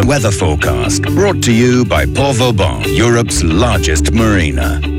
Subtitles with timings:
[0.00, 4.89] The weather forecast brought to you by Port Vauban, Europe's largest marina.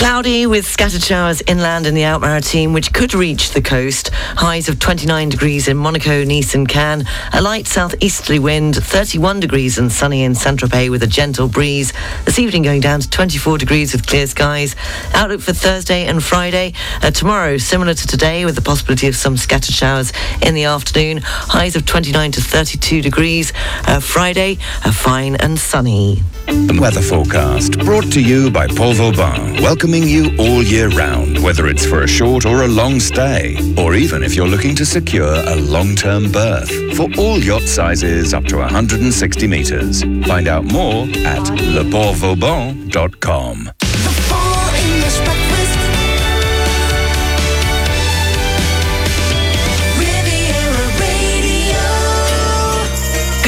[0.00, 4.08] Cloudy with scattered showers inland in the Alpes Maritimes, which could reach the coast.
[4.14, 7.04] Highs of 29 degrees in Monaco, Nice and Cannes.
[7.34, 11.92] A light southeasterly wind, 31 degrees and sunny in Saint-Tropez with a gentle breeze.
[12.24, 14.74] This evening going down to 24 degrees with clear skies.
[15.12, 16.72] Outlook for Thursday and Friday.
[17.02, 21.20] Uh, tomorrow, similar to today, with the possibility of some scattered showers in the afternoon.
[21.22, 23.52] Highs of 29 to 32 degrees.
[23.86, 26.22] Uh, Friday, uh, fine and sunny.
[26.46, 31.66] The weather forecast brought to you by Port Vauban, welcoming you all year round, whether
[31.66, 35.34] it's for a short or a long stay, or even if you're looking to secure
[35.34, 36.70] a long-term berth.
[36.94, 40.04] For all yacht sizes up to 160 meters.
[40.28, 41.42] Find out more at
[41.74, 43.89] leportvauban.com.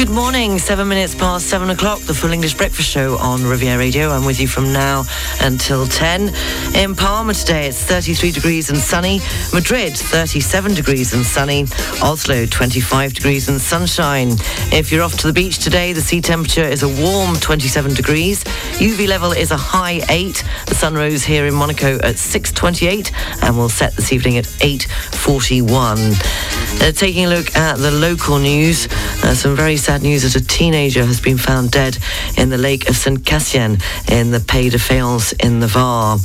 [0.03, 4.09] Good morning, seven minutes past seven o'clock, the Full English Breakfast Show on Riviera Radio.
[4.09, 5.05] I'm with you from now
[5.39, 6.33] until 10.
[6.75, 9.21] In Palma today, it's 33 degrees and sunny.
[9.53, 11.67] Madrid, 37 degrees and sunny.
[12.01, 14.31] Oslo, 25 degrees and sunshine.
[14.73, 18.43] If you're off to the beach today, the sea temperature is a warm 27 degrees.
[18.83, 20.43] UV level is a high 8.
[20.67, 26.81] The sun rose here in Monaco at 6.28 and will set this evening at 8.41.
[26.81, 28.87] Uh, taking a look at the local news,
[29.23, 31.97] uh, some very sad news that a teenager has been found dead
[32.37, 33.23] in the lake of St.
[33.23, 36.17] Cassien in the Pays de Fayence in the Var.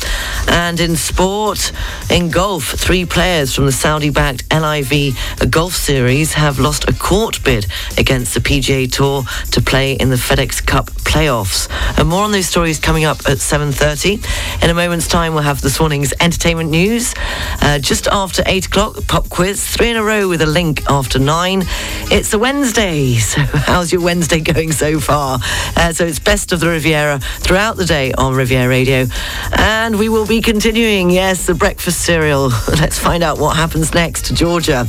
[0.49, 1.73] And in sport,
[2.11, 5.17] in golf, three players from the Saudi-backed LIV
[5.51, 10.17] Golf Series have lost a court bid against the PGA Tour to play in the
[10.17, 11.69] FedEx Cup playoffs.
[11.99, 14.63] And more on those stories coming up at 7.30.
[14.63, 17.15] In a moment's time, we'll have this morning's entertainment news.
[17.63, 21.19] Uh, just after 8 o'clock, pop quiz, three in a row with a link after
[21.19, 21.63] 9.
[22.11, 25.39] It's a Wednesday, so how's your Wednesday going so far?
[25.77, 29.07] Uh, so it's Best of the Riviera throughout the day on Riviera Radio.
[29.53, 32.49] And we will be continuing, yes, the breakfast cereal.
[32.69, 34.87] Let's find out what happens next to Georgia.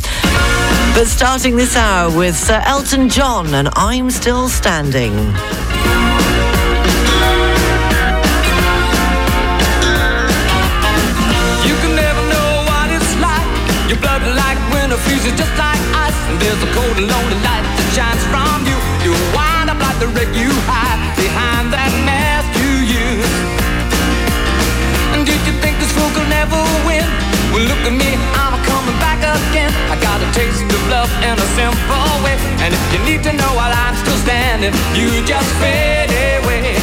[0.93, 5.13] But starting this hour with Sir Elton John and I'm Still Standing.
[11.67, 13.89] You can never know what it's like.
[13.89, 16.15] Your blood like winter freezes just like ice.
[16.29, 17.48] And there's a cold and lonely light
[19.99, 23.35] the wreck you hide behind that mask you use.
[25.11, 26.55] And did you think this fool could never
[26.87, 27.03] win?
[27.51, 29.67] Well, look at me, I'm coming back again.
[29.91, 32.39] I got a taste of love in a simple way.
[32.63, 36.07] And if you need to know while I'm still standing, you just fade
[36.39, 36.79] away.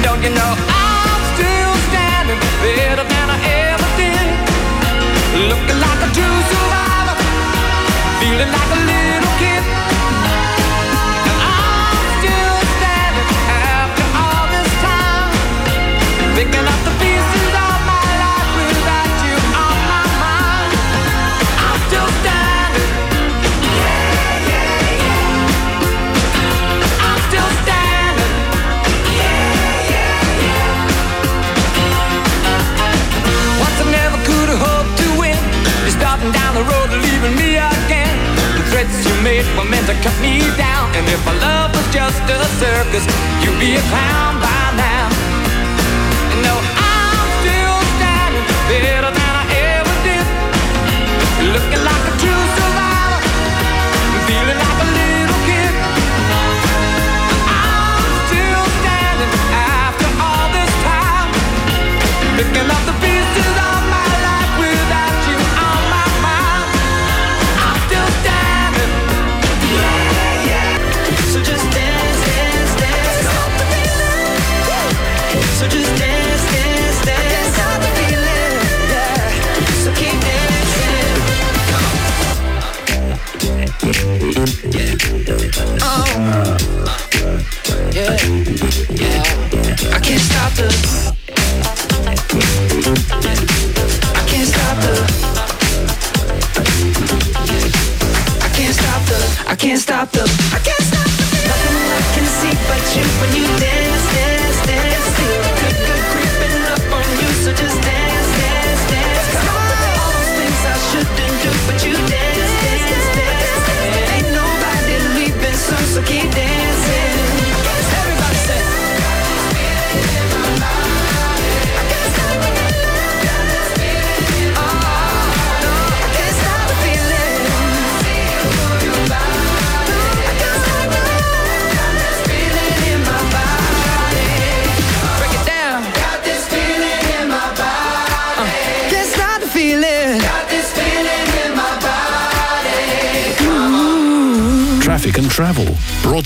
[0.00, 4.26] Don't you know I'm still standing better than I ever did?
[5.52, 7.16] Looking like a true survivor,
[8.16, 9.83] feeling like a little kid.
[38.84, 40.94] Threats you made were meant to cut me down.
[40.94, 43.04] And if our love was just a circus,
[43.42, 45.08] you'd be a clown by now.
[46.44, 49.44] No, I'm still standing better than I
[49.76, 50.26] ever did.
[51.54, 53.20] Looking like a true survivor,
[54.28, 55.72] feeling like a little kid.
[57.48, 61.30] I'm still standing after all this time.
[62.36, 63.13] Picking up the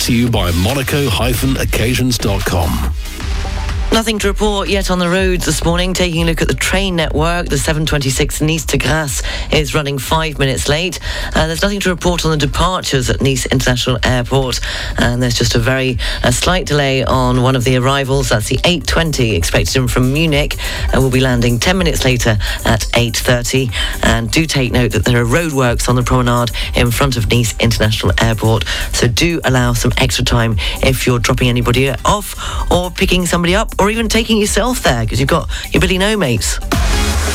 [0.09, 3.08] to you by monaco-occasions.com.
[3.99, 5.93] Nothing to report yet on the roads this morning.
[5.93, 10.39] Taking a look at the train network, the 726 Nice to Grasse is running five
[10.39, 11.01] minutes late.
[11.35, 14.61] Uh, there's nothing to report on the departures at Nice International Airport,
[14.99, 18.29] and there's just a very a slight delay on one of the arrivals.
[18.29, 20.57] That's the 820 expected from Munich,
[20.93, 23.69] and will be landing 10 minutes later at 8:30.
[24.05, 27.53] And do take note that there are roadworks on the promenade in front of Nice
[27.59, 32.37] International Airport, so do allow some extra time if you're dropping anybody off
[32.71, 36.17] or picking somebody up or even taking yourself there because you've got your Billy No
[36.17, 36.59] mates.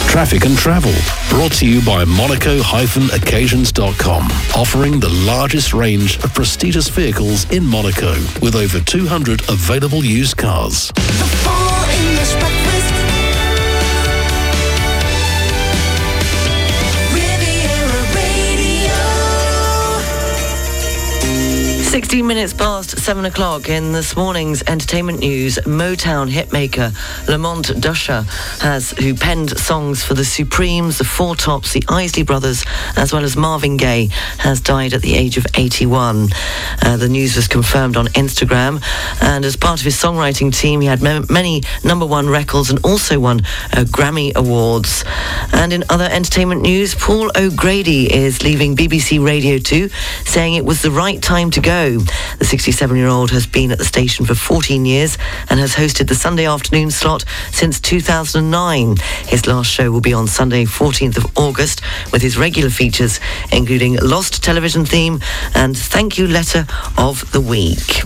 [0.07, 0.93] Traffic and travel
[1.29, 4.23] brought to you by monaco-occasions.com,
[4.55, 10.91] offering the largest range of prestigious vehicles in Monaco with over 200 available used cars.
[22.13, 26.93] 16 minutes past 7 o'clock in this morning's entertainment news, Motown hitmaker
[27.27, 28.21] Lamont Dozier
[28.59, 32.65] has, who penned songs for the Supremes, the Four Tops, the Isley Brothers,
[32.97, 36.27] as well as Marvin Gaye, has died at the age of 81.
[36.83, 38.83] Uh, the news was confirmed on Instagram,
[39.19, 43.19] and as part of his songwriting team, he had many number one records and also
[43.19, 43.39] won
[43.71, 45.03] uh, Grammy Awards.
[45.51, 49.89] And in other entertainment news, Paul O'Grady is leaving BBC Radio 2,
[50.25, 52.02] saying it was the right time to go.
[52.39, 55.17] The 67 year old has been at the station for 14 years
[55.49, 58.97] and has hosted the Sunday afternoon slot since 2009.
[59.25, 63.19] His last show will be on Sunday, 14th of August, with his regular features,
[63.51, 65.19] including Lost Television Theme
[65.55, 66.65] and Thank You Letter
[66.97, 68.03] of the Week.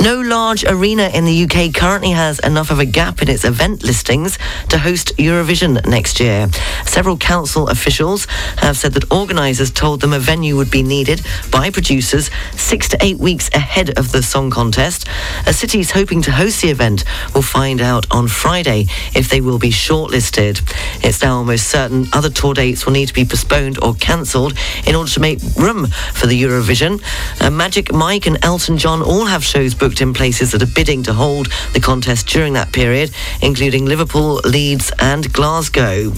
[0.00, 3.84] No large arena in the UK currently has enough of a gap in its event
[3.84, 4.36] listings
[4.68, 6.48] to host Eurovision next year.
[6.86, 8.26] Several council officials
[8.56, 12.98] have said that organisers told them a venue would be needed by producers six to
[13.00, 15.06] eight weeks ahead of the song contest.
[15.46, 17.04] A city hoping to host the event
[17.34, 20.60] will find out on Friday if they will be shortlisted.
[21.04, 24.56] It's now almost certain other tour dates will need to be postponed or cancelled
[24.86, 27.02] in order to make room for the Eurovision.
[27.40, 31.02] Uh, Magic Mike and Elton John all have shows booked in places that are bidding
[31.04, 33.10] to hold the contest during that period,
[33.40, 36.12] including Liverpool, Leeds, and Glasgow.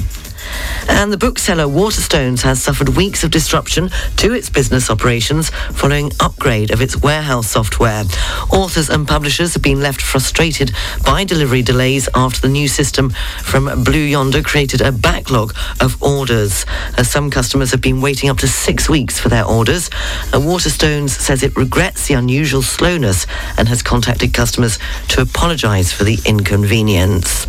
[0.89, 6.71] And the bookseller Waterstones has suffered weeks of disruption to its business operations following upgrade
[6.71, 8.05] of its warehouse software.
[8.53, 10.73] Authors and publishers have been left frustrated
[11.05, 13.11] by delivery delays after the new system
[13.43, 16.67] from Blue Yonder created a backlog of orders.
[16.99, 19.89] As some customers have been waiting up to six weeks for their orders.
[20.33, 24.79] Uh, Waterstones says it regrets the unusual slowness and has contacted customers
[25.09, 27.47] to apologise for the inconvenience.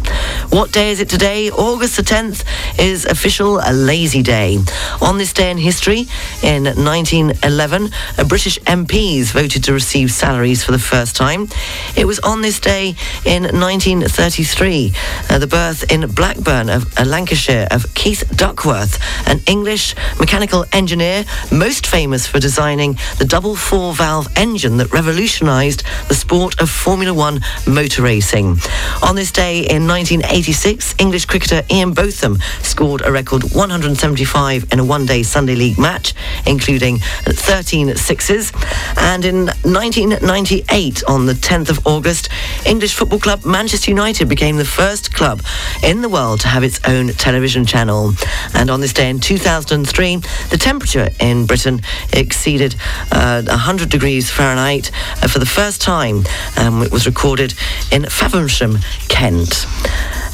[0.50, 1.52] What day is it today?
[1.52, 2.44] August the 10th
[2.80, 4.60] is official Lazy Day.
[5.02, 6.08] On this day in history,
[6.42, 7.90] in 1911,
[8.30, 11.50] British MPs voted to receive salaries for the first time.
[11.98, 12.96] It was on this day
[13.26, 14.94] in 1933,
[15.30, 18.98] uh, the birth in Blackburn of uh, Lancashire of Keith Duckworth,
[19.28, 25.84] an English mechanical engineer most famous for designing the double four valve engine that revolutionised
[26.08, 28.58] the sport of Formula One motor racing.
[29.02, 34.86] On this day in 1986, English cricketer Ian Botham scored a record 175 in a
[34.86, 36.14] one-day Sunday League match,
[36.46, 38.52] including 13 sixes.
[38.98, 42.30] And in 1998, on the 10th of August,
[42.66, 45.42] English football club Manchester United became the first club
[45.84, 48.14] in the world to have its own television channel.
[48.54, 50.18] And on this day in 2003,
[50.52, 51.82] the temperature in Britain
[52.14, 52.76] exceeded
[53.12, 54.92] uh, 100 degrees Fahrenheit
[55.24, 56.24] uh, for the first time.
[56.58, 57.56] Um, it was recorded
[57.92, 58.78] in Faversham,
[59.08, 59.66] Kent.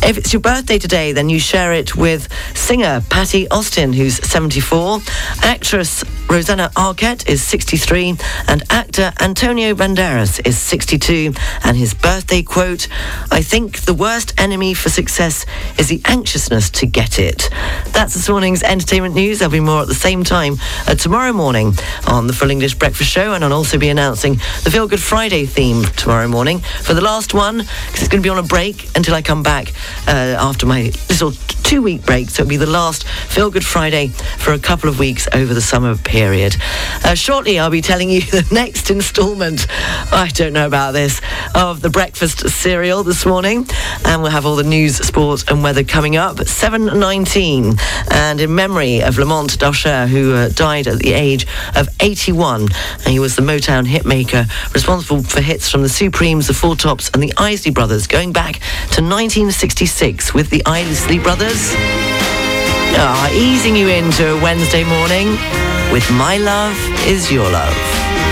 [0.04, 5.00] If it's your birthday today, then you share it with singer Patti Austin, who's 74,
[5.44, 8.16] actress Rosanna Arquette is 63,
[8.48, 11.34] and actor Antonio Banderas is 62.
[11.66, 12.88] And his birthday quote
[13.32, 15.46] I think the worst enemy for success
[15.78, 17.50] is the anxiousness to get it.
[17.88, 19.40] That's this morning's entertainment news.
[19.40, 20.56] There'll be more at the same time
[20.88, 21.74] uh, tomorrow morning
[22.08, 25.46] on the Full English Breakfast Show, and I'll also be announcing the Feel Good Friday
[25.46, 28.88] theme tomorrow morning for the last one, because it's going to be on a break
[28.96, 29.74] until I come back
[30.08, 31.32] uh, after my little
[31.64, 32.21] two week break.
[32.30, 35.62] So it'll be the last Feel Good Friday for a couple of weeks over the
[35.62, 36.56] summer period.
[37.04, 39.68] Uh, shortly, I'll be telling you the next instalment,
[40.12, 41.22] I don't know about this,
[41.56, 43.66] of the breakfast cereal this morning.
[44.06, 46.38] And we'll have all the news, sports, and weather coming up.
[46.38, 47.80] 7.19.
[48.12, 52.62] And in memory of Lamont Dozier, who uh, died at the age of 81.
[52.62, 57.10] And he was the Motown hitmaker, responsible for hits from the Supremes, the Four Tops,
[57.14, 62.11] and the Isley Brothers, going back to 1966 with the Isley Brothers.
[62.94, 65.30] Ah, easing you into a Wednesday morning
[65.92, 68.31] with My Love is Your Love.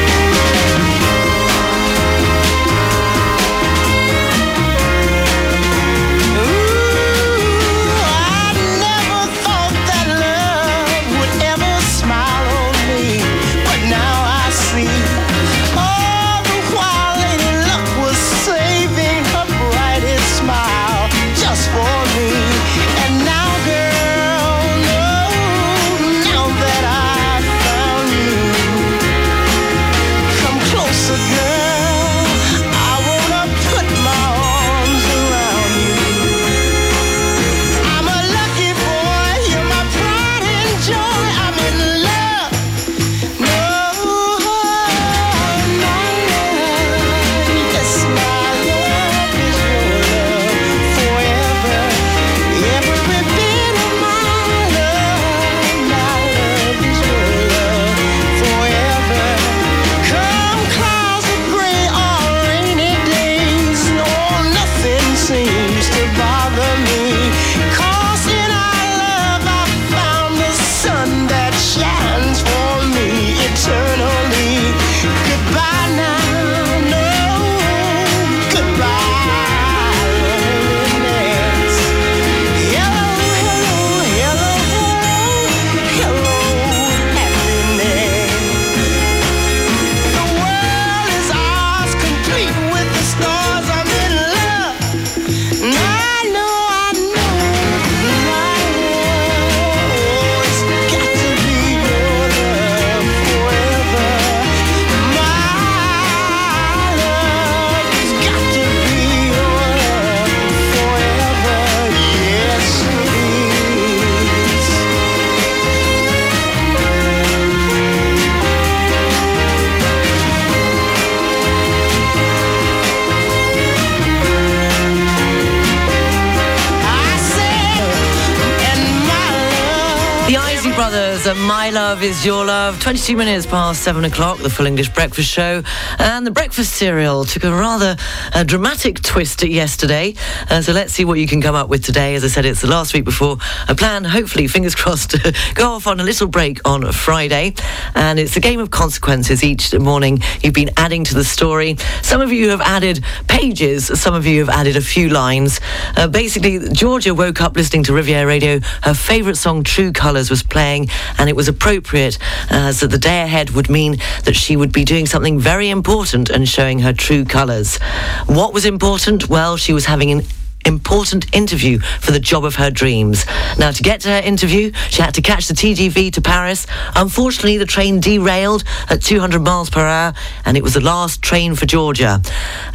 [132.10, 132.82] Is Your Love.
[132.82, 135.62] 22 minutes past 7 o'clock, the Full English Breakfast Show.
[136.00, 137.98] And the breakfast cereal took a rather
[138.34, 140.16] uh, dramatic twist yesterday.
[140.50, 142.16] Uh, so let's see what you can come up with today.
[142.16, 143.38] As I said, it's the last week before
[143.68, 147.54] a plan, hopefully, fingers crossed, to go off on a little break on Friday.
[148.00, 150.20] And it's a game of consequences each morning.
[150.42, 151.76] You've been adding to the story.
[152.02, 155.60] Some of you have added pages, some of you have added a few lines.
[155.98, 158.62] Uh, basically, Georgia woke up listening to Riviera Radio.
[158.84, 160.88] Her favourite song, True Colours, was playing,
[161.18, 162.18] and it was appropriate
[162.50, 166.48] as the day ahead would mean that she would be doing something very important and
[166.48, 167.80] showing her true colours.
[168.28, 169.28] What was important?
[169.28, 170.22] Well, she was having an
[170.66, 173.26] important interview for the job of her dreams.
[173.58, 176.68] Now, to get to her interview, she had to catch the TGV to Paris.
[176.96, 180.14] Unfortunately, the train derailed at 200 miles per hour,
[180.46, 182.22] and it was the last train for Georgia.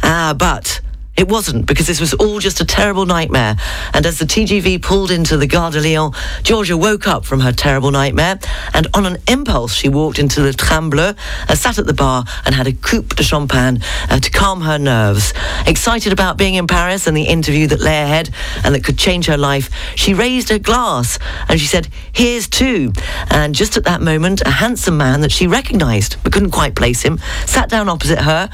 [0.03, 0.81] Ah, but
[1.17, 3.55] it wasn't, because this was all just a terrible nightmare.
[3.93, 6.11] And as the TGV pulled into the Gare de Lyon,
[6.43, 8.39] Georgia woke up from her terrible nightmare,
[8.73, 11.13] and on an impulse, she walked into the Train Bleu,
[11.47, 13.79] uh, sat at the bar, and had a coupe de champagne
[14.09, 15.33] uh, to calm her nerves.
[15.65, 18.29] Excited about being in Paris and the interview that lay ahead
[18.63, 21.17] and that could change her life, she raised her glass
[21.47, 22.93] and she said, Here's two.
[23.29, 27.01] And just at that moment, a handsome man that she recognized but couldn't quite place
[27.01, 28.49] him sat down opposite her,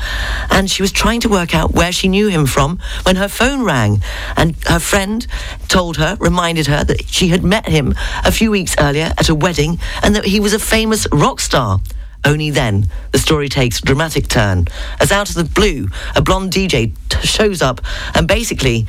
[0.49, 3.63] and she was trying to work out where she knew him from when her phone
[3.63, 4.03] rang.
[4.35, 5.25] And her friend
[5.67, 9.35] told her, reminded her that she had met him a few weeks earlier at a
[9.35, 11.79] wedding and that he was a famous rock star.
[12.23, 14.67] Only then, the story takes a dramatic turn.
[14.99, 17.81] As out of the blue, a blonde DJ t- shows up
[18.13, 18.85] and basically,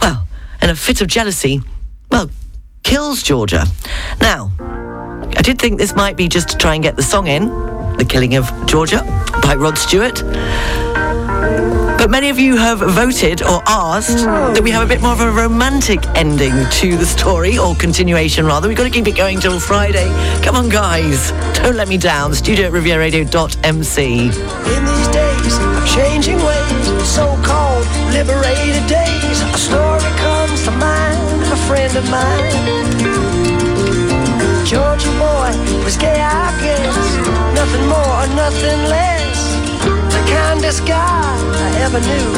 [0.00, 0.28] well,
[0.62, 1.62] in a fit of jealousy,
[2.10, 2.30] well,
[2.84, 3.66] kills Georgia.
[4.20, 7.48] Now, I did think this might be just to try and get the song in,
[7.96, 9.02] The Killing of Georgia
[9.42, 10.22] by Rod Stewart.
[12.06, 15.20] But many of you have voted or asked that we have a bit more of
[15.20, 18.68] a romantic ending to the story, or continuation rather.
[18.68, 20.06] We've got to keep it going till Friday.
[20.40, 21.32] Come on, guys.
[21.58, 22.32] Don't let me down.
[22.32, 23.98] Studio at rivieradio.mc.
[23.98, 27.84] In these days of changing ways, so-called
[28.14, 32.52] liberated days, a story comes to mind, a friend of mine.
[34.64, 35.50] Georgie boy
[35.82, 37.16] was gay, I guess,
[37.56, 39.15] nothing more, nothing less.
[40.26, 42.30] Kindest guy I ever knew.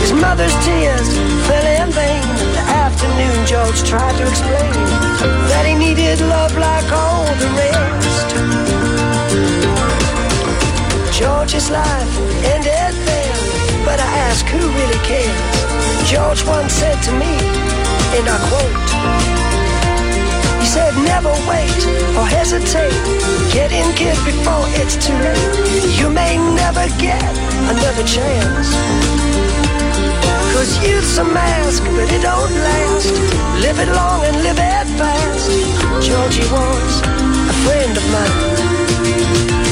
[0.00, 1.08] His mother's tears
[1.46, 2.22] fell in vain.
[2.56, 4.72] The afternoon George tried to explain
[5.50, 8.28] that he needed love like all the rest.
[11.18, 12.14] George's life
[12.54, 16.10] ended then, but I ask who really cares.
[16.10, 17.34] George once said to me,
[18.16, 19.47] and I quote,
[20.68, 21.80] said, never wait
[22.18, 22.92] or hesitate.
[23.56, 25.98] Get in, kid, before it's too late.
[25.98, 27.32] You may never get
[27.72, 28.68] another chance.
[30.52, 33.12] Cause youth's a mask, but it don't last.
[33.64, 35.48] Live it long and live it fast.
[36.06, 36.92] Georgie was
[37.52, 39.67] a friend of mine.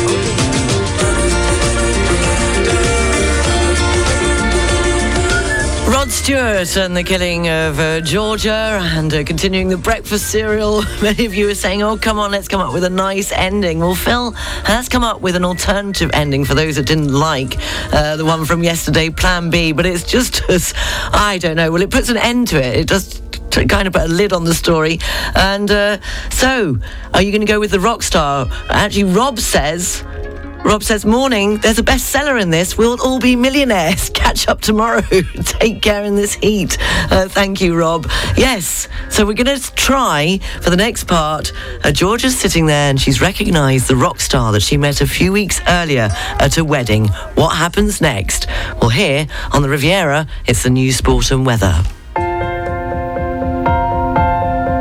[5.88, 10.83] Rod Stewart and the killing of uh, Georgia and uh, continuing the breakfast cereal.
[11.02, 13.78] Many of you are saying, oh, come on, let's come up with a nice ending.
[13.78, 17.55] Well, Phil has come up with an alternative ending for those that didn't like
[17.93, 20.75] uh, the one from yesterday, Plan B, but it's just as,
[21.12, 22.81] I don't know, well, it puts an end to it.
[22.81, 23.23] It just
[23.69, 24.99] kind of put a lid on the story.
[25.37, 25.99] And uh,
[26.31, 26.78] so,
[27.14, 28.49] are you going to go with the rock star?
[28.71, 30.02] Actually, Rob says.
[30.66, 32.76] Rob says, Morning, there's a bestseller in this.
[32.76, 34.11] We'll all be millionaires.
[34.14, 35.00] Catch up tomorrow.
[35.44, 36.76] Take care in this heat.
[37.08, 38.11] Uh, thank you, Rob.
[38.37, 41.52] Yes, so we're going to try for the next part.
[41.85, 45.30] Uh, Georgia's sitting there and she's recognised the rock star that she met a few
[45.30, 46.08] weeks earlier
[46.40, 47.06] at a wedding.
[47.37, 48.49] What happens next?
[48.80, 51.85] Well, here on the Riviera, it's the news, sport, and weather.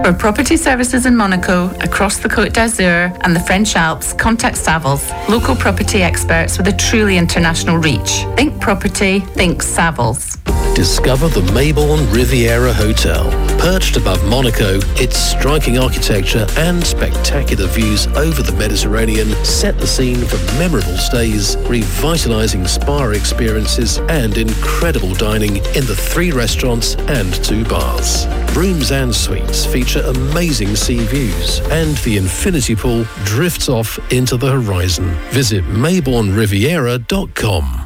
[0.06, 5.10] For property services in Monaco, across the Côte d'Azur and the French Alps, contact Savills,
[5.28, 8.24] local property experts with a truly international reach.
[8.36, 10.38] Think property, think Savills.
[10.76, 13.32] Discover the Maybourne Riviera Hotel.
[13.58, 20.24] Perched above Monaco, its striking architecture and spectacular views over the Mediterranean set the scene
[20.26, 27.64] for memorable stays, revitalizing spa experiences, and incredible dining in the three restaurants and two
[27.66, 28.28] bars.
[28.54, 34.52] Rooms and suites feature amazing sea views, and the infinity pool drifts off into the
[34.52, 35.06] horizon.
[35.32, 37.82] Visit maybourneriviera.com.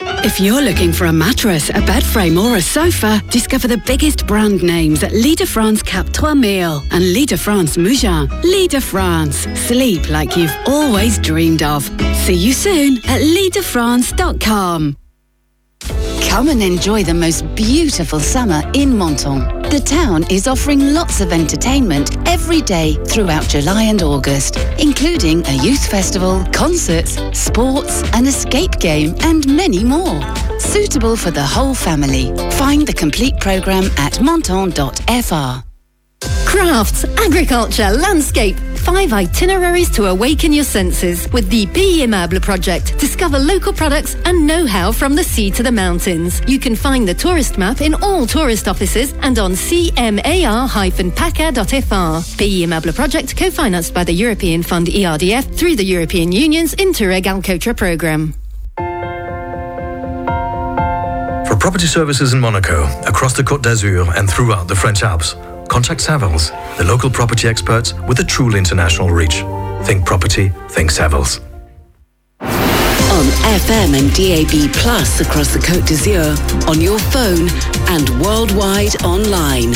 [0.00, 4.26] If you're looking for a mattress, a bed frame or a sofa, discover the biggest
[4.26, 6.44] brand names at Lee de France Cap 3000
[6.90, 8.28] and Lee de France Mougins.
[8.42, 9.46] Lee de France.
[9.54, 11.84] Sleep like you've always dreamed of.
[12.24, 14.96] See you soon at leedefrance.com.
[16.36, 19.62] Come and enjoy the most beautiful summer in Menton.
[19.70, 25.54] The town is offering lots of entertainment every day throughout July and August, including a
[25.64, 30.20] youth festival, concerts, sports, an escape game, and many more.
[30.60, 32.36] Suitable for the whole family.
[32.58, 35.64] Find the complete programme at menton.fr.
[36.44, 38.56] Crafts, agriculture, landscape.
[38.86, 42.06] Five itineraries to awaken your senses with the Pays
[42.40, 42.96] project.
[43.00, 46.40] Discover local products and know-how from the sea to the mountains.
[46.46, 52.38] You can find the tourist map in all tourist offices and on cmar-paca.fr.
[52.38, 58.34] Pays project co-financed by the European Fund ERDF through the European Union's Interreg Alcotra programme.
[61.48, 65.34] For property services in Monaco, across the Côte d'Azur and throughout the French Alps,
[65.68, 69.44] Contact Savills, the local property experts with a truly international reach.
[69.84, 71.40] Think property, think Savills.
[72.40, 73.24] On
[73.58, 76.36] FM and DAB Plus across the Côte d'Azur,
[76.68, 77.48] on your phone
[77.88, 79.72] and worldwide online.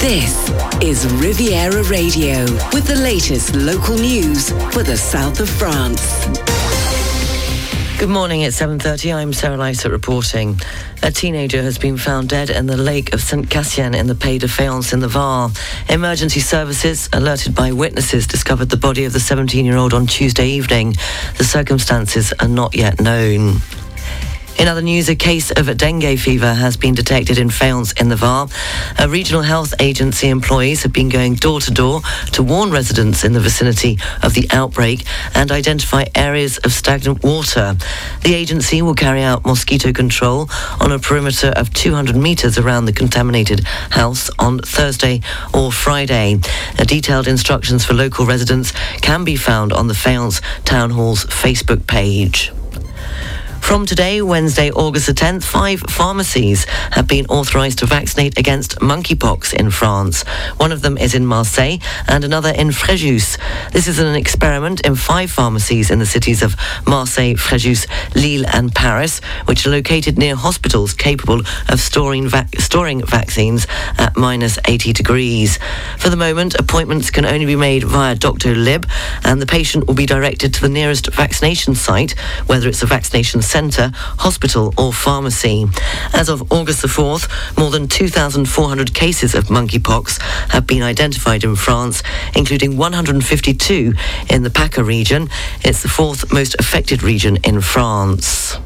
[0.00, 0.48] This
[0.80, 6.26] is Riviera Radio with the latest local news for the south of France.
[7.98, 9.12] Good morning, it's 7.30.
[9.12, 10.60] I'm Sarah Lysett reporting.
[11.02, 13.48] A teenager has been found dead in the lake of St.
[13.48, 15.50] Cassien in the Pays de Fayence in the Var.
[15.88, 20.94] Emergency services, alerted by witnesses, discovered the body of the 17-year-old on Tuesday evening.
[21.38, 23.56] The circumstances are not yet known.
[24.58, 28.16] In other news, a case of dengue fever has been detected in Fayence in the
[28.16, 28.48] Var.
[28.98, 32.00] A regional health agency employees have been going door to door
[32.32, 37.76] to warn residents in the vicinity of the outbreak and identify areas of stagnant water.
[38.24, 40.48] The agency will carry out mosquito control
[40.80, 45.20] on a perimeter of 200 metres around the contaminated house on Thursday
[45.54, 46.40] or Friday.
[46.80, 51.86] A detailed instructions for local residents can be found on the Fayence Town Hall's Facebook
[51.86, 52.50] page.
[53.68, 59.52] From today, Wednesday, August the 10th, five pharmacies have been authorised to vaccinate against monkeypox
[59.52, 60.22] in France.
[60.56, 61.76] One of them is in Marseille
[62.06, 63.36] and another in Fréjus.
[63.72, 68.74] This is an experiment in five pharmacies in the cities of Marseille, Fréjus, Lille and
[68.74, 73.66] Paris, which are located near hospitals capable of storing, va- storing vaccines
[73.98, 75.58] at minus 80 degrees.
[75.98, 78.88] For the moment, appointments can only be made via Doctolib
[79.24, 82.12] and the patient will be directed to the nearest vaccination site,
[82.46, 85.66] whether it's a vaccination centre centre, hospital or pharmacy.
[86.14, 87.26] As of August the 4th,
[87.58, 90.20] more than 2,400 cases of monkeypox
[90.52, 92.04] have been identified in France,
[92.36, 93.94] including 152
[94.30, 95.28] in the PACA region.
[95.64, 98.58] It's the fourth most affected region in France.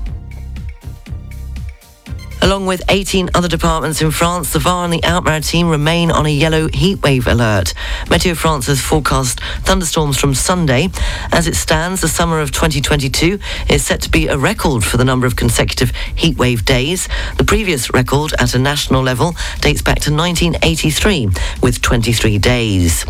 [2.43, 6.29] Along with 18 other departments in France, the Var and the Alpes-Maritimes remain on a
[6.29, 7.73] yellow heatwave alert.
[8.07, 10.89] Meteo France has forecast thunderstorms from Sunday.
[11.31, 13.39] As it stands, the summer of 2022
[13.71, 17.09] is set to be a record for the number of consecutive heatwave days.
[17.37, 21.29] The previous record at a national level dates back to 1983
[21.63, 23.07] with 23 days.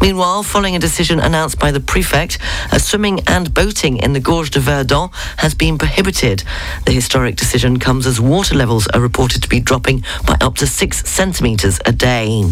[0.00, 2.38] Meanwhile, following a decision announced by the prefect,
[2.78, 6.44] swimming and boating in the Gorge de Verdon has been prohibited.
[6.86, 10.54] The historic decision comes as water levels levels are reported to be dropping by up
[10.54, 12.44] to six centimetres a day.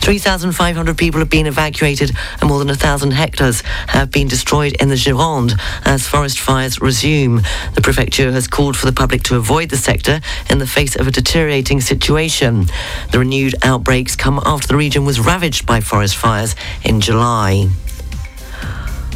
[0.00, 4.94] 3,500 people have been evacuated and more than 1,000 hectares have been destroyed in the
[4.94, 7.42] Gironde as forest fires resume.
[7.74, 11.06] The prefecture has called for the public to avoid the sector in the face of
[11.06, 12.64] a deteriorating situation.
[13.12, 17.68] The renewed outbreaks come after the region was ravaged by forest fires in July.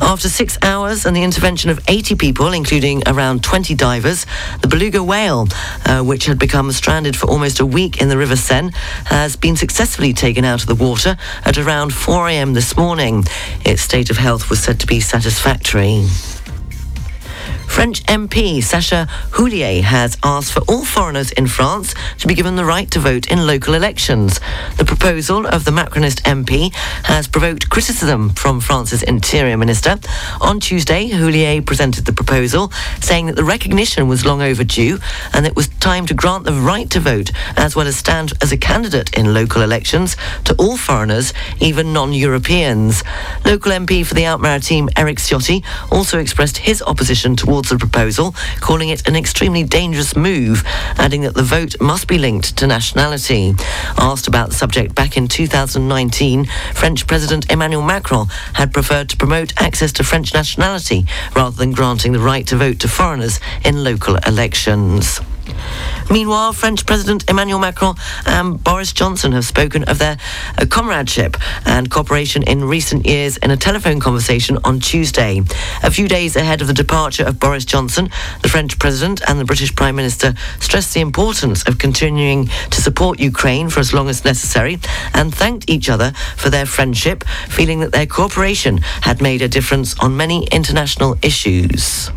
[0.02, 4.26] After six hours and the intervention of 80 people, including around 20 divers,
[4.60, 5.46] the beluga whale,
[5.86, 8.72] uh, which had become stranded for almost a week in the River Seine,
[9.04, 12.52] has been successfully taken out of the water at around 4 a.m.
[12.52, 13.24] this morning.
[13.64, 16.04] Its state of health was said to be satisfactory.
[17.72, 22.66] French MP Sacha Houlier has asked for all foreigners in France to be given the
[22.66, 24.40] right to vote in local elections.
[24.76, 26.72] The proposal of the Macronist MP
[27.04, 29.96] has provoked criticism from France's Interior Minister.
[30.42, 34.98] On Tuesday, Houlier presented the proposal, saying that the recognition was long overdue
[35.32, 38.52] and it was time to grant the right to vote as well as stand as
[38.52, 43.02] a candidate in local elections to all foreigners, even non-Europeans.
[43.46, 48.88] Local MP for the Alpes-Maritimes, Eric Ciotti, also expressed his opposition towards the proposal, calling
[48.88, 50.62] it an extremely dangerous move,
[50.98, 53.54] adding that the vote must be linked to nationality.
[53.98, 59.52] Asked about the subject back in 2019, French President Emmanuel Macron had preferred to promote
[59.60, 64.16] access to French nationality rather than granting the right to vote to foreigners in local
[64.16, 65.20] elections.
[66.10, 67.94] Meanwhile, French President Emmanuel Macron
[68.26, 70.18] and Boris Johnson have spoken of their
[70.58, 75.40] uh, comradeship and cooperation in recent years in a telephone conversation on Tuesday.
[75.82, 78.10] A few days ahead of the departure of Boris Johnson,
[78.42, 83.20] the French President and the British Prime Minister stressed the importance of continuing to support
[83.20, 84.78] Ukraine for as long as necessary
[85.14, 89.98] and thanked each other for their friendship, feeling that their cooperation had made a difference
[89.98, 92.10] on many international issues.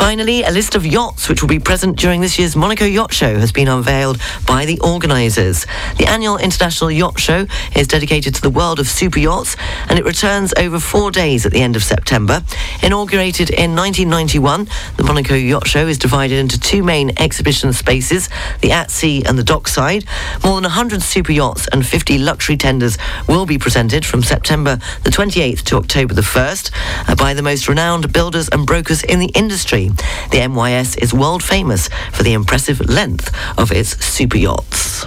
[0.00, 3.38] Finally, a list of yachts which will be present during this year's Monaco Yacht Show
[3.38, 5.66] has been unveiled by the organisers.
[5.98, 9.56] The annual International Yacht Show is dedicated to the world of super yachts
[9.88, 12.42] and it returns over four days at the end of September.
[12.82, 18.30] Inaugurated in 1991, the Monaco Yacht Show is divided into two main exhibition spaces,
[18.62, 20.06] the at sea and the dockside.
[20.42, 22.96] More than 100 super yachts and 50 luxury tenders
[23.28, 26.70] will be presented from September the 28th to October the 1st
[27.06, 29.89] uh, by the most renowned builders and brokers in the industry.
[30.30, 35.06] The MYS is world famous for the impressive length of its super yachts.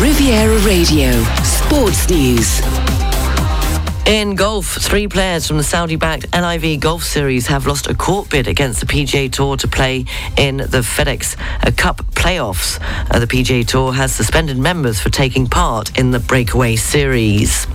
[0.00, 1.10] Riviera Radio,
[1.42, 3.05] Sports News.
[4.06, 8.46] In golf, three players from the Saudi-backed LIV Golf Series have lost a court bid
[8.46, 10.04] against the PGA Tour to play
[10.36, 12.80] in the FedEx uh, Cup playoffs.
[13.10, 17.66] Uh, the PGA Tour has suspended members for taking part in the breakaway series.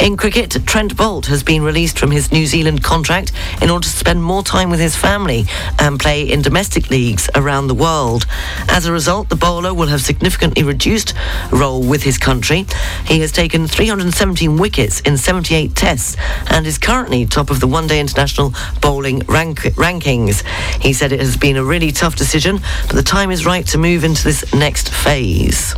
[0.00, 3.96] In cricket, Trent Boult has been released from his New Zealand contract in order to
[3.96, 5.44] spend more time with his family
[5.78, 8.26] and play in domestic leagues around the world.
[8.68, 11.14] As a result, the bowler will have significantly reduced
[11.50, 12.66] role with his country.
[13.06, 16.16] He has taken 317 wickets in 78 tests
[16.50, 20.42] and is currently top of the one-day international bowling rank- rankings.
[20.80, 23.78] He said it has been a really tough decision, but the time is right to
[23.78, 25.74] move into this next phase.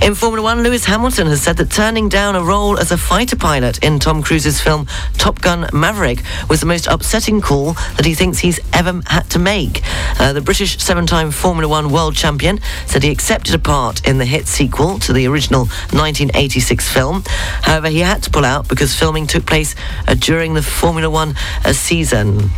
[0.00, 3.36] In Formula One, Lewis Hamilton has said that turning down a role as a fighter
[3.36, 8.14] pilot in Tom Cruise's film Top Gun Maverick was the most upsetting call that he
[8.14, 9.82] thinks he's ever had to make.
[10.20, 14.18] Uh, the British seven time Formula One world champion said he accepted a part in
[14.18, 17.24] the hit sequel to the original 1986 film.
[17.62, 19.74] However, he had to pull out because filming took place
[20.06, 21.34] uh, during the Formula One
[21.64, 22.50] uh, season.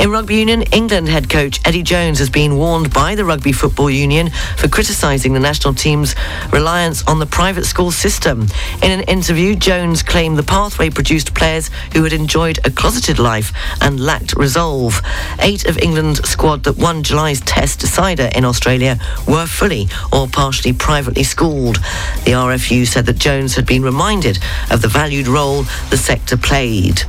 [0.00, 3.90] In rugby union, England head coach Eddie Jones has been warned by the Rugby Football
[3.90, 6.14] Union for criticising the national team's
[6.50, 8.46] reliance on the private school system.
[8.82, 13.52] In an interview, Jones claimed the pathway produced players who had enjoyed a closeted life
[13.82, 15.02] and lacked resolve.
[15.40, 20.72] Eight of England's squad that won July's test decider in Australia were fully or partially
[20.72, 21.76] privately schooled.
[22.24, 24.38] The RFU said that Jones had been reminded
[24.70, 27.02] of the valued role the sector played.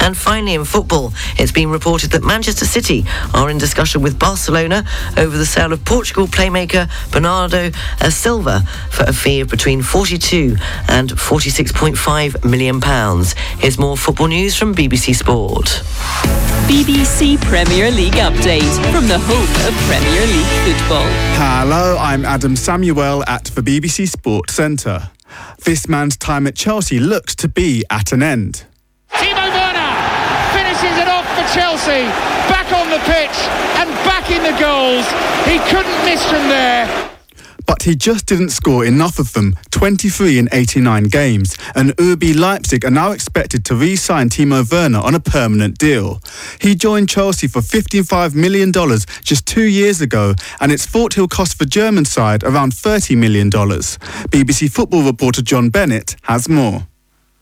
[0.00, 4.84] And finally, in football, it's been reported that Manchester City are in discussion with Barcelona
[5.16, 7.70] over the sale of Portugal playmaker Bernardo
[8.10, 10.56] Silva for a fee of between 42
[10.88, 13.34] and 46.5 million pounds.
[13.58, 15.82] Here's more football news from BBC Sport.
[16.66, 21.06] BBC Premier League update from the home of Premier League football.
[21.36, 25.10] Hello, I'm Adam Samuel at the BBC Sport Centre.
[25.64, 28.64] This man's time at Chelsea looks to be at an end.
[29.12, 29.92] Timo Werner
[30.52, 32.04] finishes it off for Chelsea.
[32.48, 33.36] Back on the pitch
[33.76, 35.04] and back in the goals.
[35.46, 37.10] He couldn't miss from there.
[37.66, 42.84] But he just didn't score enough of them, 23 in 89 games, and RB Leipzig
[42.84, 46.20] are now expected to re-sign Timo Werner on a permanent deal.
[46.60, 48.72] He joined Chelsea for $55 million
[49.22, 53.50] just two years ago, and it's thought he'll cost the German side around $30 million.
[53.50, 56.86] BBC football reporter John Bennett has more.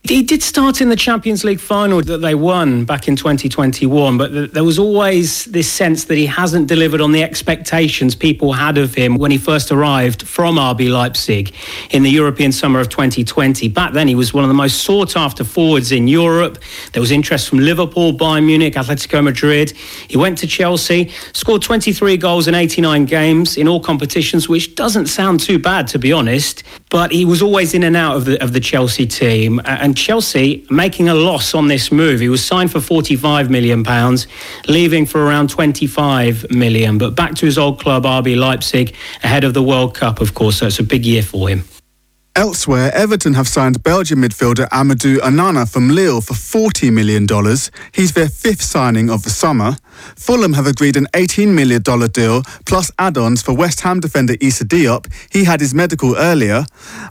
[0.03, 4.55] He did start in the Champions League final that they won back in 2021, but
[4.55, 8.95] there was always this sense that he hasn't delivered on the expectations people had of
[8.95, 11.55] him when he first arrived from RB Leipzig
[11.91, 13.69] in the European summer of 2020.
[13.69, 16.59] Back then, he was one of the most sought after forwards in Europe.
[16.93, 19.71] There was interest from Liverpool, Bayern Munich, Atletico Madrid.
[20.09, 25.07] He went to Chelsea, scored 23 goals in 89 games in all competitions, which doesn't
[25.07, 26.63] sound too bad, to be honest.
[26.89, 29.61] But he was always in and out of the, of the Chelsea team.
[29.67, 32.21] And Chelsea making a loss on this move.
[32.21, 34.27] He was signed for 45 million pounds,
[34.69, 36.99] leaving for around 25 million.
[36.99, 40.59] But back to his old club, RB Leipzig, ahead of the World Cup, of course.
[40.59, 41.65] So it's a big year for him.
[42.37, 47.27] Elsewhere, Everton have signed Belgian midfielder Amadou Onana from Lille for $40 million.
[47.93, 49.77] He's their fifth signing of the summer.
[50.17, 55.07] Fulham have agreed an $18 million deal plus add-ons for West Ham defender Issa Diop.
[55.31, 56.65] He had his medical earlier.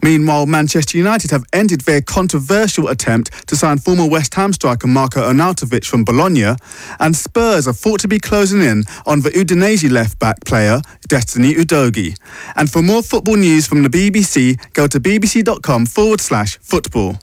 [0.03, 5.21] Meanwhile, Manchester United have ended their controversial attempt to sign former West Ham striker Marko
[5.21, 6.55] Arnautovic from Bologna.
[6.99, 12.17] And Spurs are thought to be closing in on the Udinese left-back player Destiny Udogie.
[12.55, 17.17] And for more football news from the BBC, go to bbc.com forward slash football.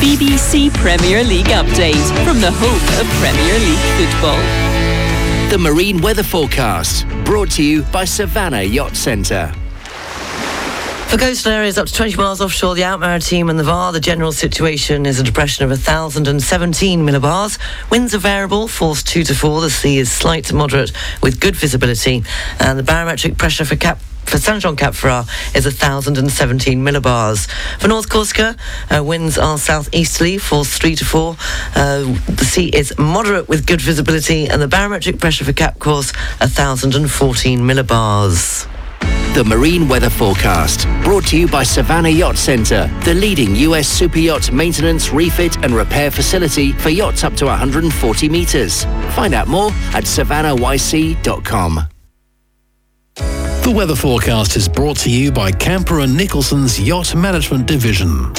[0.00, 4.38] BBC Premier League update from the home of Premier League football.
[5.50, 9.52] The Marine Weather Forecast, brought to you by Savannah Yacht Centre.
[11.08, 14.32] For coastal areas up to 20 miles offshore, the Alpes-Maritimes and the VAR, the general
[14.32, 17.58] situation is a depression of 1,017 millibars.
[17.90, 19.60] Winds are variable, force 2 to 4.
[19.60, 20.92] The sea is slight to moderate
[21.22, 22.24] with good visibility.
[22.58, 27.48] And the barometric pressure for Cap for Saint Jean Cap Ferrat is 1,017 millibars.
[27.80, 28.56] For North Corsica,
[28.90, 31.36] uh, winds are southeasterly, force 3 to 4.
[31.74, 36.12] Uh, the sea is moderate with good visibility, and the barometric pressure for Cap Corse
[36.40, 38.68] 1,014 millibars.
[39.34, 44.18] The Marine Weather Forecast, brought to you by Savannah Yacht Centre, the leading US super
[44.18, 48.84] yacht maintenance, refit and repair facility for yachts up to 140 metres.
[49.14, 51.95] Find out more at savannahyc.com.
[53.16, 58.32] The weather forecast is brought to you by Camper and Nicholson's Yacht Management Division.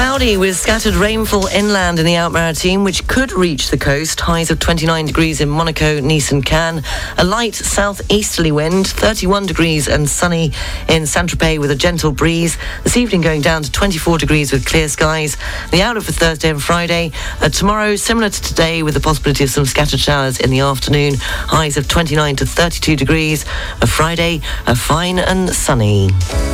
[0.00, 4.18] Cloudy with scattered rainfall inland in the Alpes-Maritimes, which could reach the coast.
[4.18, 6.82] Highs of 29 degrees in Monaco, Nice, and Cannes.
[7.18, 10.52] A light southeasterly wind, 31 degrees and sunny
[10.88, 12.56] in Saint Tropez with a gentle breeze.
[12.82, 15.36] This evening going down to 24 degrees with clear skies.
[15.70, 17.12] The outlook for Thursday and Friday.
[17.42, 21.16] Uh, tomorrow, similar to today, with the possibility of some scattered showers in the afternoon.
[21.18, 23.44] Highs of 29 to 32 degrees.
[23.82, 26.08] A Friday, a fine and sunny.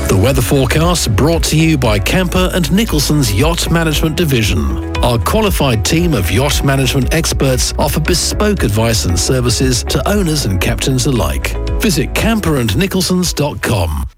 [0.09, 4.97] The weather forecast brought to you by Camper and Nicholson's Yacht Management Division.
[5.05, 10.59] Our qualified team of yacht management experts offer bespoke advice and services to owners and
[10.59, 11.55] captains alike.
[11.83, 14.16] Visit camperandnicholsons.com.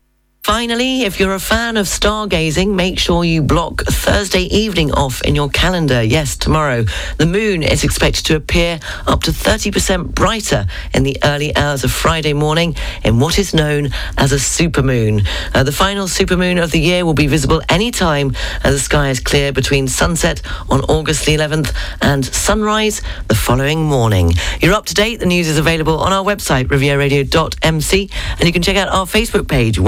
[0.48, 5.34] Finally, if you're a fan of stargazing, make sure you block Thursday evening off in
[5.34, 6.02] your calendar.
[6.02, 6.86] Yes, tomorrow.
[7.18, 11.92] The moon is expected to appear up to 30% brighter in the early hours of
[11.92, 15.28] Friday morning in what is known as a supermoon.
[15.54, 18.34] Uh, the final supermoon of the year will be visible anytime
[18.64, 23.84] as the sky is clear between sunset on August the 11th and sunrise the following
[23.84, 24.32] morning.
[24.62, 25.20] You're up to date.
[25.20, 29.46] The news is available on our website, rivieradio.mc, and you can check out our Facebook
[29.46, 29.78] page,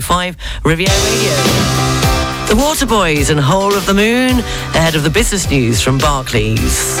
[0.00, 1.32] 106.5 Riviera Radio.
[2.48, 4.40] The Waterboys and Whole of the Moon
[4.74, 7.00] ahead of the business news from Barclays.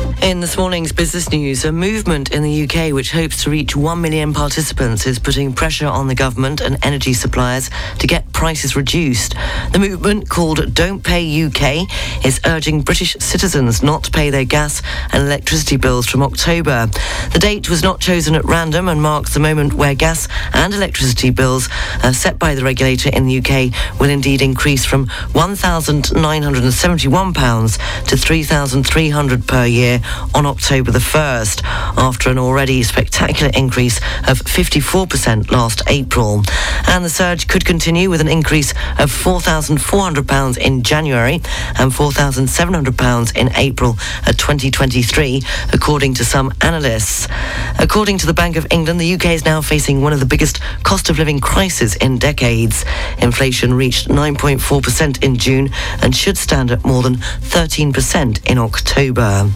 [0.21, 3.99] In this morning's business news, a movement in the UK which hopes to reach 1
[3.99, 9.33] million participants is putting pressure on the government and energy suppliers to get prices reduced.
[9.71, 11.87] The movement, called Don't Pay UK,
[12.23, 16.85] is urging British citizens not to pay their gas and electricity bills from October.
[17.33, 21.31] The date was not chosen at random and marks the moment where gas and electricity
[21.31, 21.67] bills
[22.03, 29.47] uh, set by the regulator in the UK will indeed increase from £1,971 to £3,300
[29.47, 29.99] per year
[30.33, 31.63] on October the 1st,
[31.97, 33.97] after an already spectacular increase
[34.27, 36.43] of 54% last April.
[36.87, 41.35] And the surge could continue with an increase of £4,400 in January
[41.77, 43.91] and £4,700 in April
[44.27, 45.43] of 2023,
[45.73, 47.27] according to some analysts.
[47.79, 50.61] According to the Bank of England, the UK is now facing one of the biggest
[50.83, 52.85] cost of living crises in decades.
[53.19, 55.69] Inflation reached 9.4% in June
[56.01, 59.49] and should stand at more than 13% in October.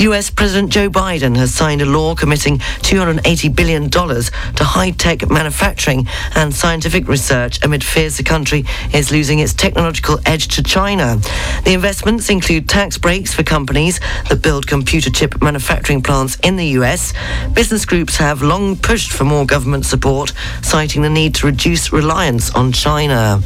[0.00, 4.30] US President Joe Biden has signed a law committing $280 billion to
[4.64, 10.62] high-tech manufacturing and scientific research amid fears the country is losing its technological edge to
[10.62, 11.16] China.
[11.64, 16.66] The investments include tax breaks for companies that build computer chip manufacturing plants in the
[16.78, 17.14] US.
[17.54, 22.50] Business groups have long pushed for more government support, citing the need to reduce reliance
[22.50, 23.40] on China.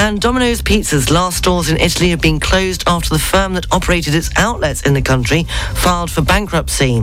[0.00, 4.14] And Domino's Pizza's last stores in Italy have been closed after the firm that operated
[4.14, 5.42] its outlets in the country
[5.74, 7.02] filed for bankruptcy.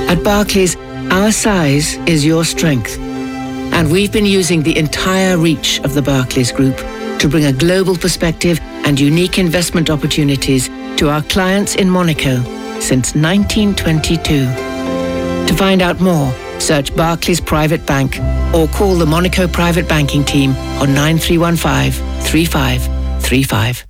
[0.08, 0.76] At Barclays,
[1.10, 2.98] our size is your strength.
[2.98, 6.76] And we've been using the entire reach of the Barclays Group
[7.20, 12.42] to bring a global perspective and unique investment opportunities to our clients in Monaco
[12.80, 14.46] since 1922.
[15.46, 18.18] To find out more, search Barclays Private Bank
[18.54, 21.92] or call the Monaco Private Banking Team on 9315
[22.22, 23.89] 3535.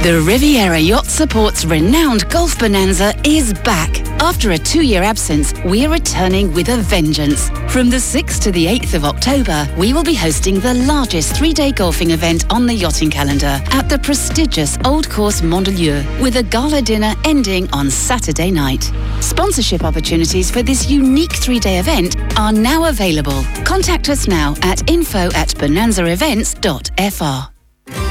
[0.00, 3.98] The Riviera Yacht Support's renowned Golf Bonanza is back.
[4.22, 7.50] After a two-year absence, we're returning with a vengeance.
[7.68, 11.72] From the 6th to the 8th of October, we will be hosting the largest three-day
[11.72, 16.80] golfing event on the yachting calendar at the prestigious Old Course Mandelieu, with a gala
[16.80, 18.92] dinner ending on Saturday night.
[19.18, 23.42] Sponsorship opportunities for this unique three-day event are now available.
[23.64, 27.57] Contact us now at info at bonanzaevents.fr.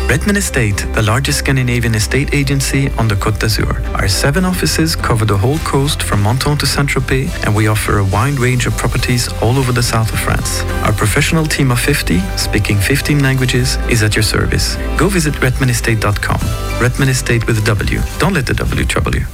[0.09, 3.83] Redman Estate, the largest Scandinavian estate agency on the Côte d'Azur.
[3.95, 8.05] Our seven offices cover the whole coast from Menton to Saint-Tropez, and we offer a
[8.05, 10.61] wide range of properties all over the south of France.
[10.85, 14.75] Our professional team of 50, speaking 15 languages, is at your service.
[14.97, 16.39] Go visit redmanestate.com.
[16.81, 18.01] Redman Estate with a W.
[18.19, 19.25] Don't let the W trouble you.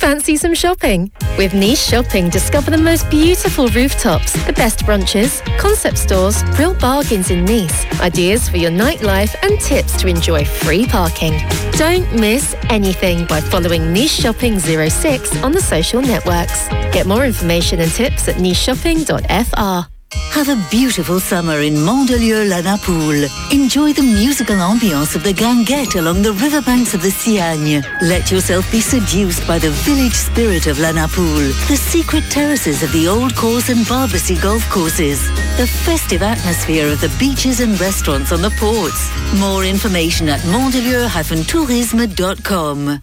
[0.00, 1.12] Fancy some shopping?
[1.36, 7.30] With Niche Shopping, discover the most beautiful rooftops, the best brunches, concept stores, real bargains
[7.30, 11.34] in Nice, ideas for your nightlife, and tips to enjoy free parking.
[11.72, 16.68] Don't miss anything by following Niche Shopping 06 on the social networks.
[16.94, 19.99] Get more information and tips at nicheshopping.fr.
[20.40, 23.28] Have a beautiful summer in Mandelieu La Napoule.
[23.52, 27.84] Enjoy the musical ambience of the Guinguette along the riverbanks of the Siagne.
[28.00, 32.90] Let yourself be seduced by the village spirit of La Napoule, the secret terraces of
[32.92, 38.32] the Old Course and Barbossi golf courses, the festive atmosphere of the beaches and restaurants
[38.32, 39.10] on the ports.
[39.38, 43.02] More information at mandelieu-tourisme.com.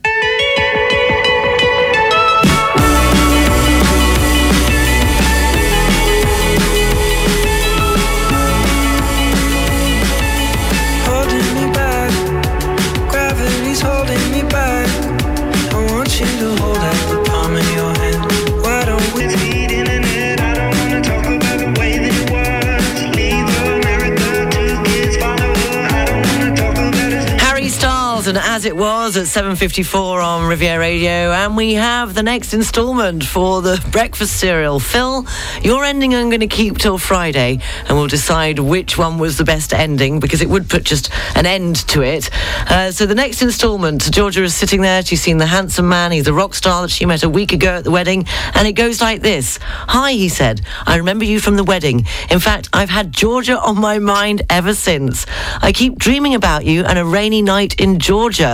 [28.61, 31.31] As It Was at 7.54 on Riviera Radio.
[31.31, 34.79] And we have the next instalment for the breakfast cereal.
[34.79, 35.25] Phil,
[35.63, 37.57] your ending I'm going to keep till Friday
[37.87, 41.47] and we'll decide which one was the best ending because it would put just an
[41.47, 42.29] end to it.
[42.69, 45.03] Uh, so the next instalment, Georgia is sitting there.
[45.03, 46.11] She's seen the handsome man.
[46.11, 48.27] He's a rock star that she met a week ago at the wedding.
[48.53, 49.57] And it goes like this.
[49.63, 50.61] Hi, he said.
[50.85, 52.05] I remember you from the wedding.
[52.29, 55.25] In fact, I've had Georgia on my mind ever since.
[55.63, 58.50] I keep dreaming about you and a rainy night in Georgia.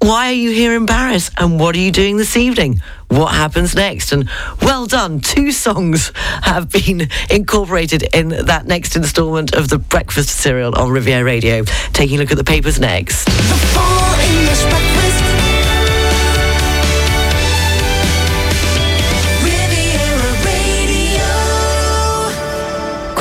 [0.00, 1.30] Why are you here in Paris?
[1.36, 2.80] And what are you doing this evening?
[3.08, 4.12] What happens next?
[4.12, 4.30] And
[4.62, 5.20] well done.
[5.20, 11.24] Two songs have been incorporated in that next instalment of the breakfast cereal on Riviera
[11.24, 11.64] Radio.
[11.92, 13.28] Taking a look at the papers next.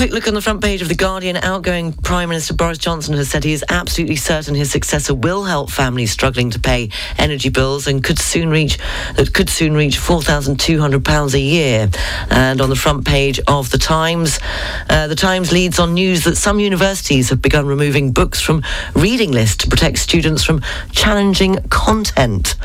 [0.08, 1.36] Quick look on the front page of The Guardian.
[1.36, 5.70] Outgoing Prime Minister Boris Johnson has said he is absolutely certain his successor will help
[5.70, 8.78] families struggling to pay energy bills and could soon reach
[9.16, 11.90] that could soon reach four thousand two hundred pounds a year.
[12.30, 14.40] And on the front page of The Times,
[14.90, 18.64] uh, The Times leads on news that some universities have begun removing books from
[18.96, 20.62] reading lists to protect students from
[20.94, 22.56] challenging content.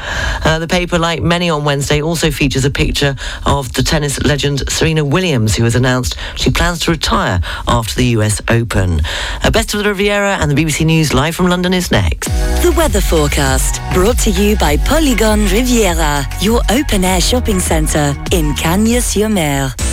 [0.44, 3.16] Uh, the paper, like many on Wednesday, also features a picture
[3.46, 7.31] of the tennis legend Serena Williams, who has announced she plans to retire
[7.68, 9.00] after the US Open.
[9.44, 12.28] A Best of the Riviera and the BBC News live from London is next.
[12.62, 18.54] The weather forecast brought to you by Polygon Riviera, your open air shopping centre in
[18.54, 19.91] Cagnes-sur-Mer.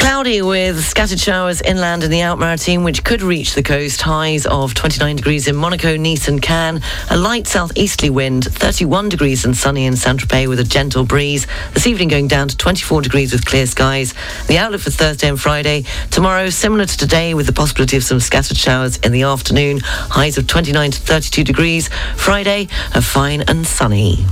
[0.00, 4.00] Cloudy with scattered showers inland in the Alpes-Maritimes, which could reach the coast.
[4.00, 6.82] Highs of 29 degrees in Monaco, Nice and Cannes.
[7.10, 11.46] A light southeasterly wind, 31 degrees and sunny in Saint-Tropez with a gentle breeze.
[11.74, 14.14] This evening going down to 24 degrees with clear skies.
[14.48, 15.84] The outlook for Thursday and Friday.
[16.10, 19.80] Tomorrow, similar to today, with the possibility of some scattered showers in the afternoon.
[19.82, 21.88] Highs of 29 to 32 degrees.
[22.16, 24.24] Friday, a fine and sunny.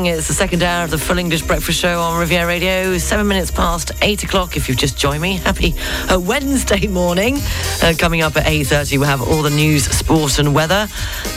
[0.00, 0.18] morning.
[0.18, 2.96] It's the second hour of the Full English Breakfast Show on Riviera Radio.
[2.98, 4.56] Seven minutes past eight o'clock.
[4.56, 5.74] If you've just joined me, happy
[6.08, 7.38] uh, Wednesday morning.
[7.82, 10.88] Uh, coming up at eight thirty, we'll have all the news, sport, and weather,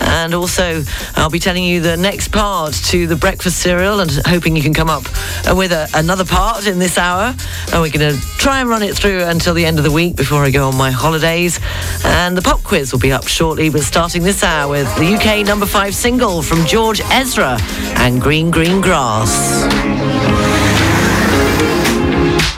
[0.02, 0.84] and also
[1.16, 4.74] I'll be telling you the next part to the breakfast cereal, and hoping you can
[4.74, 5.04] come up
[5.50, 7.36] uh, with a, another part in this hour.
[7.72, 10.16] And we're going to try and run it through until the end of the week
[10.16, 11.60] before I go on my holidays.
[12.06, 13.70] And the pop quiz will be up shortly.
[13.70, 17.58] But starting this hour with the UK number five single from George Ezra
[17.98, 19.66] and Green Green Grass.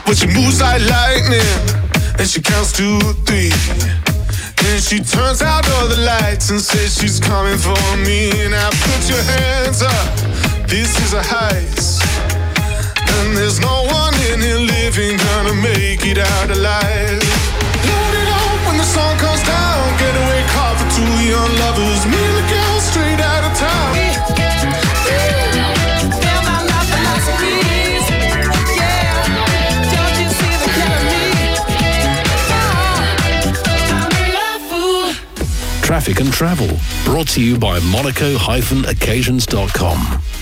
[0.04, 1.40] But she moves like lightning,
[2.18, 3.48] and she counts to three.
[4.60, 8.28] Then she turns out all the lights and says she's coming for me.
[8.50, 12.04] Now put your hands up, this is a heist.
[13.16, 17.24] And there's no one in here living gonna make it out alive.
[17.88, 19.96] Load it up when the sun comes down.
[19.96, 22.04] Getaway car for two young lovers.
[22.04, 22.55] Me
[35.86, 36.66] Traffic and travel,
[37.04, 40.35] brought to you by monaco-occasions.com.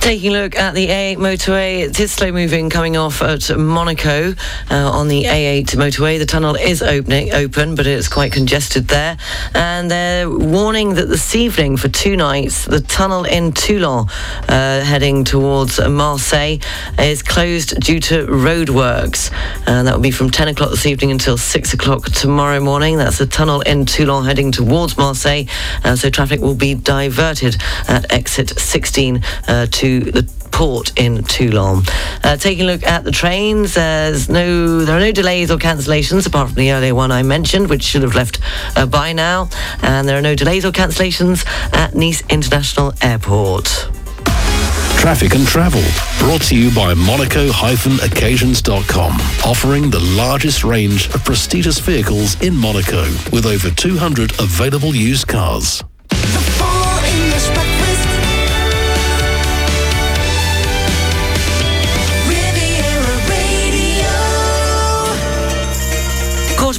[0.00, 4.32] Taking a look at the A8 motorway, it is slow moving coming off at Monaco
[4.70, 6.18] uh, on the A8 motorway.
[6.18, 9.18] The tunnel is opening, open, but it's quite congested there.
[9.54, 14.06] And they're warning that this evening for two nights, the tunnel in Toulon,
[14.48, 16.58] uh, heading towards Marseille,
[16.98, 19.30] is closed due to roadworks.
[19.66, 22.96] And that will be from 10 o'clock this evening until 6 o'clock tomorrow morning.
[22.96, 25.44] That's the tunnel in Toulon heading towards Marseille.
[25.84, 27.56] Uh, so traffic will be diverted
[27.88, 31.82] at exit 16 uh, the port in Toulon.
[32.24, 36.26] Uh, taking a look at the trains, there's no, there are no delays or cancellations
[36.26, 38.40] apart from the earlier one I mentioned, which should have left
[38.76, 39.48] uh, by now.
[39.82, 43.88] And there are no delays or cancellations at Nice International Airport.
[44.98, 45.82] Traffic and travel,
[46.18, 49.12] brought to you by monaco-occasions.com,
[49.44, 55.84] offering the largest range of prestigious vehicles in Monaco, with over 200 available used cars.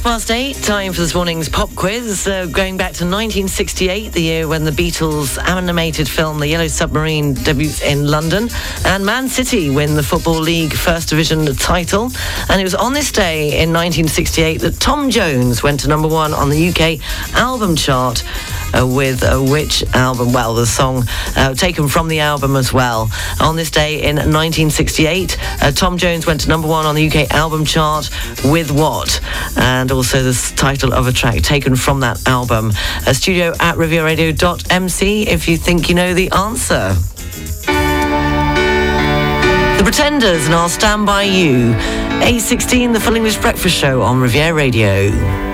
[0.00, 2.24] Quarter past eight, time for this morning's pop quiz.
[2.24, 7.82] Going back to 1968, the year when the Beatles' animated film The Yellow Submarine debuts
[7.82, 8.48] in London,
[8.86, 12.10] and Man City win the Football League First Division title.
[12.48, 16.32] And it was on this day in 1968 that Tom Jones went to number one
[16.32, 18.24] on the UK album chart.
[18.72, 20.32] Uh, with uh, which album?
[20.32, 21.04] Well, the song
[21.36, 23.10] uh, taken from the album as well.
[23.40, 27.30] On this day in 1968, uh, Tom Jones went to number one on the UK
[27.32, 28.10] album chart
[28.44, 29.20] with what?
[29.56, 32.72] And also the title of a track taken from that album.
[33.06, 36.96] Uh, studio at rivieradio.mc if you think you know the answer.
[39.80, 41.74] The Pretenders and I'll Stand By You.
[42.20, 45.49] A16, the Full English Breakfast Show on Riviera Radio.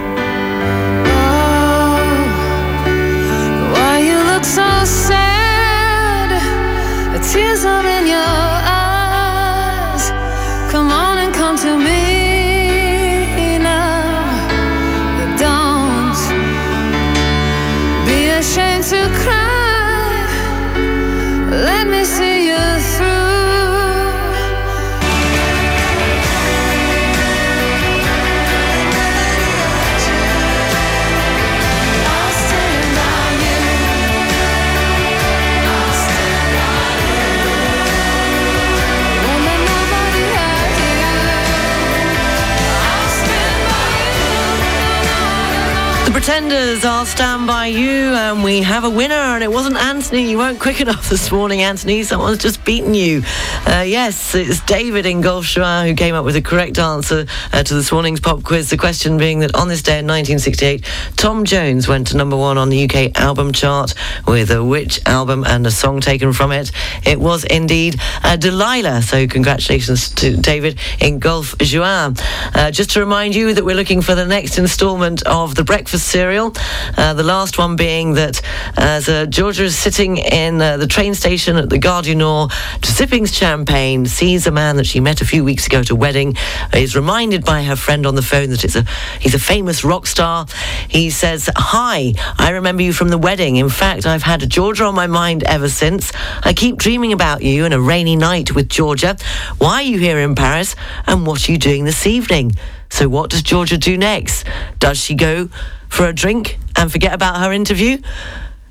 [46.27, 50.29] Pretenders, I'll stand by you, and we have a winner, and it wasn't Anthony.
[50.29, 52.03] You weren't quick enough this morning, Anthony.
[52.03, 53.23] Someone's just beaten you.
[53.65, 57.75] Uh, yes, it's David in Juan who came up with the correct answer uh, to
[57.75, 58.71] this morning's pop quiz.
[58.71, 62.59] The question being that on this day in 1968, Tom Jones went to number one
[62.59, 63.95] on the UK album chart
[64.27, 66.73] with a which album and a song taken from it.
[67.05, 69.03] It was indeed uh, Delilah.
[69.03, 72.17] So congratulations to David in Juan.
[72.53, 76.16] Uh, just to remind you that we're looking for the next instalment of the breakfast
[76.17, 78.41] Uh, the last one being that
[78.79, 82.53] as uh, Georgia is sitting in uh, the train station at the Gare du Nord,
[82.83, 86.35] sipping champagne, sees a man that she met a few weeks ago at a wedding,
[86.73, 88.85] is reminded by her friend on the phone that it's a
[89.21, 90.47] he's a famous rock star.
[90.89, 93.57] He says, "Hi, I remember you from the wedding.
[93.57, 96.13] In fact, I've had Georgia on my mind ever since.
[96.43, 99.19] I keep dreaming about you and a rainy night with Georgia.
[99.59, 100.77] Why are you here in Paris?
[101.07, 102.57] And what are you doing this evening?"
[102.89, 104.47] So what does Georgia do next?
[104.79, 105.51] Does she go
[105.89, 107.99] for a drink and forget about her interview?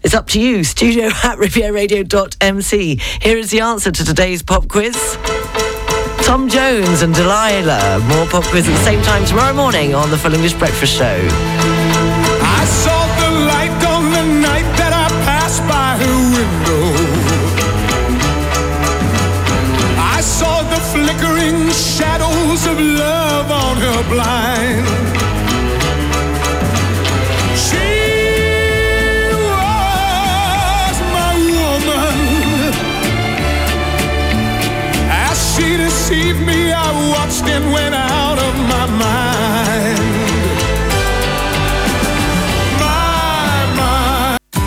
[0.04, 0.64] It's up to you.
[0.64, 3.02] Studio at rivieradio.mc.
[3.22, 5.18] Here is the answer to today's pop quiz.
[6.22, 8.00] Tom Jones and Delilah.
[8.08, 11.18] More pop quiz at the same time tomorrow morning on the Full English Breakfast Show.
[12.42, 16.86] I saw the light on the night that I passed by her window.
[20.00, 25.05] I saw the flickering shadows of love on her blind.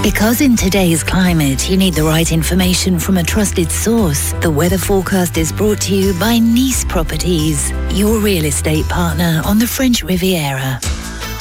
[0.03, 4.33] Because in today's climate, you need the right information from a trusted source.
[4.41, 9.59] The weather forecast is brought to you by Nice Properties, your real estate partner on
[9.59, 10.81] the French Riviera.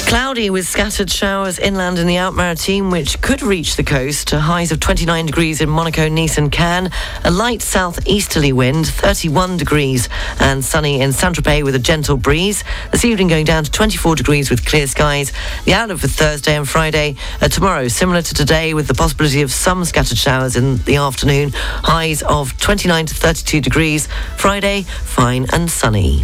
[0.07, 4.71] Cloudy with scattered showers inland in the Alpes-Maritimes, which could reach the coast to highs
[4.71, 6.91] of 29 degrees in Monaco, Nice and Cannes.
[7.25, 10.07] A light southeasterly wind, 31 degrees,
[10.39, 12.63] and sunny in Saint-Tropez with a gentle breeze.
[12.93, 15.33] This evening going down to 24 degrees with clear skies.
[15.65, 17.17] The outlook for Thursday and Friday.
[17.41, 21.51] Uh, tomorrow, similar to today, with the possibility of some scattered showers in the afternoon.
[21.53, 24.07] Highs of 29 to 32 degrees.
[24.37, 26.23] Friday, fine and sunny.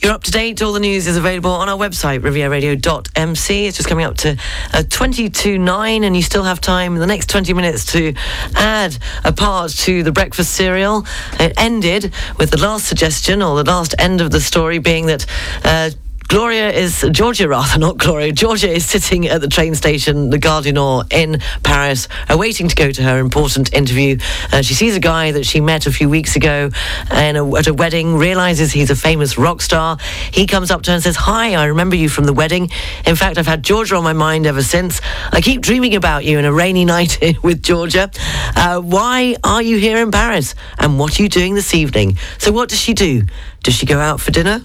[0.00, 0.62] You're up to date.
[0.62, 3.66] All the news is available on our website, rivieradio.mc.
[3.66, 4.36] It's just coming up to
[4.72, 8.14] uh, 22 9, and you still have time in the next 20 minutes to
[8.54, 11.04] add a part to the breakfast cereal.
[11.40, 15.26] It ended with the last suggestion, or the last end of the story, being that.
[15.64, 15.90] Uh,
[16.28, 18.32] Gloria is, Georgia rather, not Gloria.
[18.32, 22.74] Georgia is sitting at the train station, the Gare du Nord in Paris, awaiting to
[22.74, 24.18] go to her important interview.
[24.52, 26.68] Uh, she sees a guy that she met a few weeks ago
[27.10, 29.96] and at a wedding, realizes he's a famous rock star.
[30.30, 32.68] He comes up to her and says, Hi, I remember you from the wedding.
[33.06, 35.00] In fact, I've had Georgia on my mind ever since.
[35.32, 38.10] I keep dreaming about you in a rainy night with Georgia.
[38.54, 40.54] Uh, why are you here in Paris?
[40.78, 42.18] And what are you doing this evening?
[42.36, 43.22] So, what does she do?
[43.62, 44.60] Does she go out for dinner?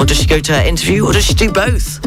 [0.00, 1.04] Or does she go to her interview?
[1.04, 2.00] Or does she do both?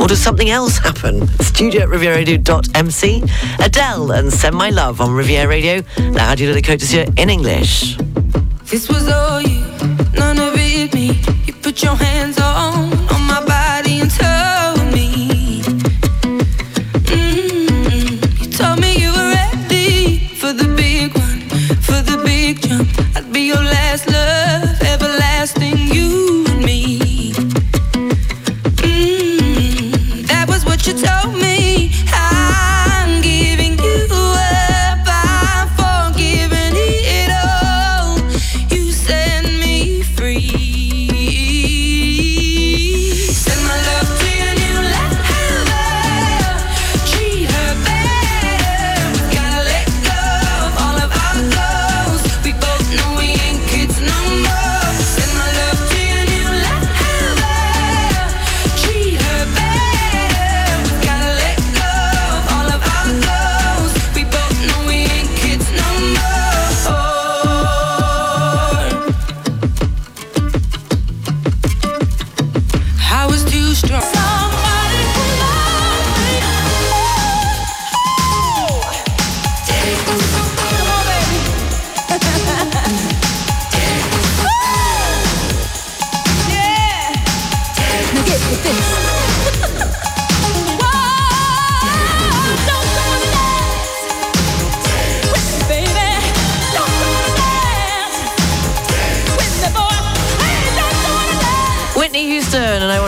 [0.00, 1.26] Or does something else happen?
[1.40, 3.24] Studio at rivieradio.mc.
[3.58, 5.82] Adele and Send My Love on Riviera Radio.
[5.98, 7.96] Now, how do you do the Côte d'Azur in English?
[8.66, 9.64] This was all you,
[10.14, 11.20] none of it me.
[11.44, 12.54] You put your hands on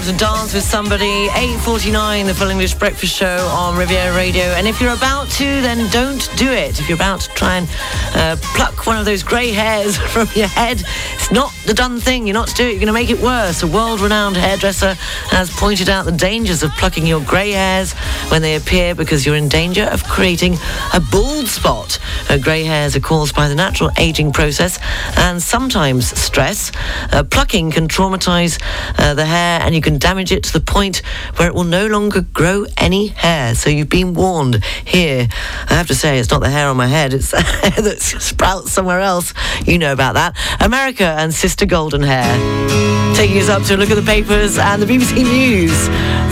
[0.06, 4.44] want to dance with somebody, 8.49, the Full English Breakfast Show on Riviera Radio.
[4.44, 6.80] And if you're about to, then don't do it.
[6.80, 7.68] If you're about to try and
[8.14, 10.84] uh, pluck one of those grey hairs from your head,
[11.32, 12.26] not the done thing.
[12.26, 12.70] You're not to do it.
[12.70, 13.62] You're going to make it worse.
[13.62, 14.94] A world-renowned hairdresser
[15.30, 17.92] has pointed out the dangers of plucking your grey hairs
[18.30, 20.54] when they appear because you're in danger of creating
[20.92, 21.98] a bald spot.
[22.28, 24.78] Uh, grey hairs are caused by the natural aging process
[25.16, 26.72] and sometimes stress.
[27.12, 28.60] Uh, plucking can traumatize
[28.98, 31.02] uh, the hair and you can damage it to the point
[31.36, 33.54] where it will no longer grow any hair.
[33.54, 35.28] So you've been warned here.
[35.68, 39.00] I have to say, it's not the hair on my head, it's that sprouts somewhere
[39.00, 39.32] else.
[39.64, 40.36] You know about that.
[40.60, 43.14] America and Sister Golden Hair.
[43.14, 45.76] Taking us up to a look at the papers and the BBC News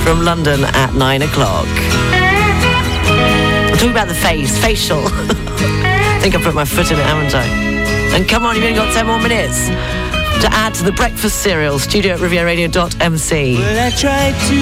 [0.02, 1.68] from London at nine o'clock.
[3.68, 5.02] I'm talking about the face, facial.
[5.04, 7.44] I think I put my foot in it, haven't I?
[8.16, 9.66] And come on, you've only got 10 more minutes
[10.40, 11.78] to add to the breakfast cereal.
[11.78, 13.54] Studio at rivieradio.mc.
[13.58, 14.60] Well, I tried to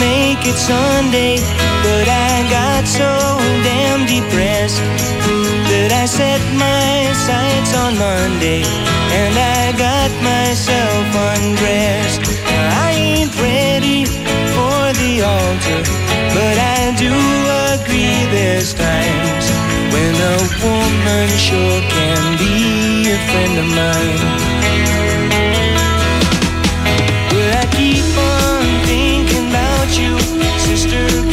[0.00, 1.36] make it Sunday,
[1.84, 4.80] but I got so damn depressed
[5.88, 8.66] that I set my sights on Monday
[9.14, 12.26] and I got myself undressed.
[12.82, 14.02] I ain't ready
[14.50, 15.82] for the altar,
[16.34, 17.14] but I do
[17.78, 19.46] agree there's times
[19.94, 24.22] when a woman sure can be a friend of mine.
[27.30, 30.18] Well, I keep on thinking about you,
[30.66, 31.25] sister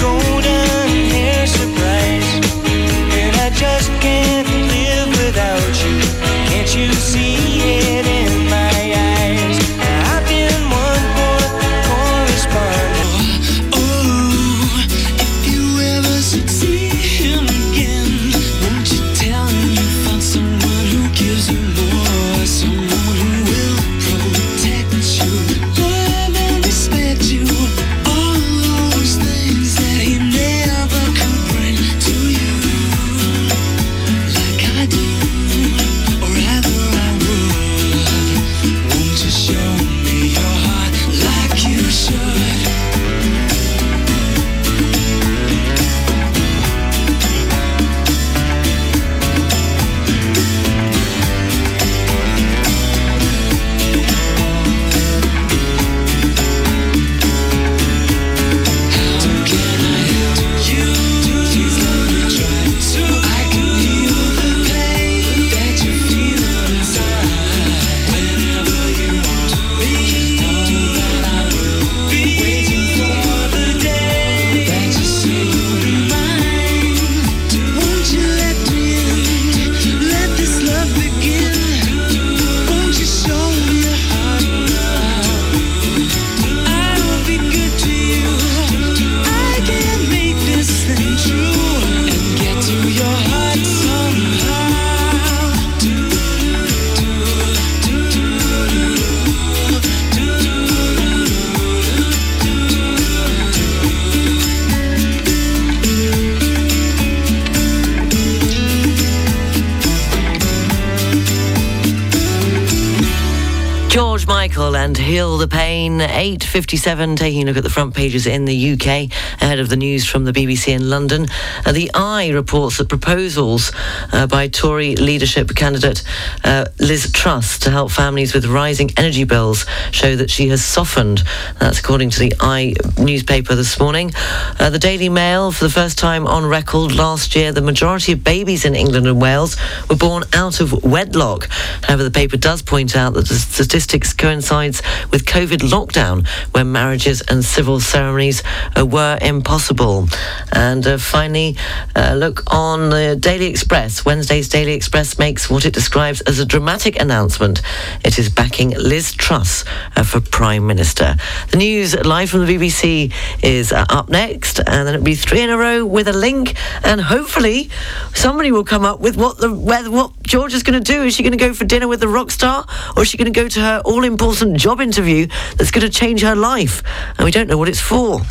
[116.23, 119.11] 8.57, taking a look at the front pages in the UK
[119.41, 121.27] ahead of the news from the BBC in London.
[121.65, 123.73] Uh, the I reports that proposals
[124.13, 126.01] uh, by Tory leadership candidate
[126.43, 131.23] uh, Liz Truss to help families with rising energy bills show that she has softened.
[131.59, 134.11] That's according to the I newspaper this morning.
[134.59, 138.23] Uh, the Daily Mail, for the first time on record last year, the majority of
[138.23, 139.57] babies in England and Wales
[139.89, 141.47] were born out of wedlock.
[141.83, 144.81] However, the paper does point out that the statistics coincides
[145.11, 148.43] with COVID lockdown, when marriages and civil ceremonies
[148.77, 150.07] uh, were impossible.
[150.51, 151.55] And uh, finally,
[151.95, 154.05] uh, look on the Daily Express.
[154.05, 157.61] Wednesday's Daily Express makes what it describes as a dramatic announcement.
[158.03, 159.65] It is backing Liz Truss
[159.95, 161.15] uh, for Prime Minister.
[161.51, 165.41] The news live from the BBC is uh, up next, and then it'll be three
[165.41, 167.69] in a row with a link, and hopefully
[168.13, 171.03] somebody will come up with what the whether, what George is going to do.
[171.03, 172.65] Is she going to go for dinner with the rock star,
[172.95, 175.27] or is she going to go to her all-important job interview
[175.57, 176.83] that's going to change her life?
[177.17, 178.21] And we don't know what it's for.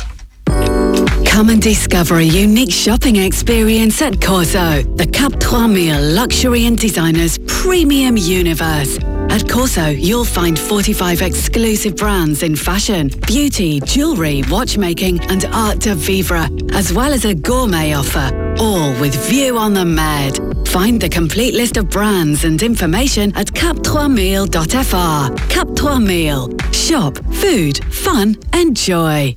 [1.33, 7.39] Come and discover a unique shopping experience at Corso, the Cap 3000 luxury and designers
[7.47, 8.99] premium universe.
[9.31, 15.95] At Corso, you'll find 45 exclusive brands in fashion, beauty, jewellery, watchmaking and art de
[15.95, 20.37] vivre, as well as a gourmet offer, all with view on the Med.
[20.67, 25.49] Find the complete list of brands and information at cap3mille.fr.
[25.49, 26.55] Cap 3 Mille.
[26.71, 29.35] Shop, food, fun, and joy.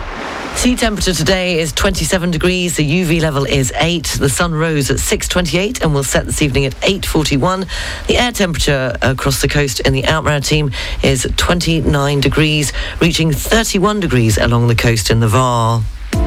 [0.56, 2.74] Sea temperature today is 27 degrees.
[2.74, 4.16] The UV level is 8.
[4.18, 7.64] The sun rose at 6.28 and will set this evening at 8.41.
[8.08, 10.74] The air temperature across the coast in the Alpes-Maritimes
[11.04, 15.80] is 29 degrees, reaching 31 degrees along the coast in the Var.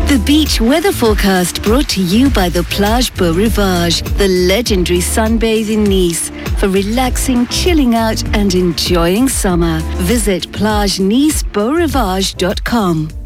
[0.09, 5.69] The beach weather forecast brought to you by the Plage Beau Rivage, the legendary sunbathe
[5.69, 6.31] in Nice.
[6.59, 13.18] For relaxing, chilling out and enjoying summer, visit plagenicebbeaurivage.com.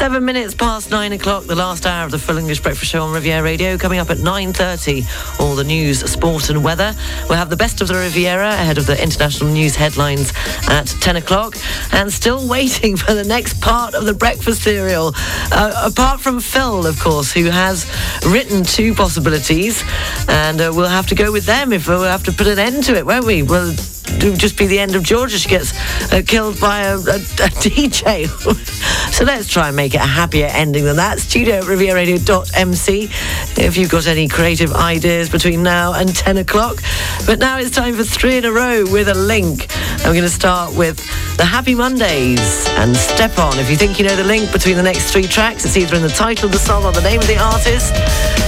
[0.00, 3.12] Seven minutes past nine o'clock, the last hour of the Full English Breakfast Show on
[3.12, 3.76] Riviera Radio.
[3.76, 6.94] Coming up at 9.30, all the news, sport and weather.
[7.28, 10.32] We'll have the best of the Riviera ahead of the international news headlines
[10.70, 11.54] at 10 o'clock.
[11.92, 15.12] And still waiting for the next part of the breakfast cereal.
[15.52, 17.84] Uh, apart from Phil, of course, who has
[18.26, 19.84] written two possibilities.
[20.28, 22.84] And uh, we'll have to go with them if we'll have to put an end
[22.84, 23.42] to it, won't we?
[23.42, 23.74] Well,
[24.16, 25.38] it'll just be the end of Georgia.
[25.38, 25.72] She gets
[26.10, 27.00] uh, killed by a, a, a
[27.60, 28.26] DJ.
[29.12, 31.18] so let's try and make it a happier ending than that.
[31.18, 33.10] Studio at rivieradio.mc
[33.58, 36.82] if you've got any creative ideas between now and 10 o'clock.
[37.26, 39.66] But now it's time for three in a row with a link.
[39.98, 40.96] We're going to start with
[41.36, 43.58] the Happy Mondays and Step On.
[43.58, 46.02] If you think you know the link between the next three tracks, it's either in
[46.02, 47.94] the title of the song or the name of the artist.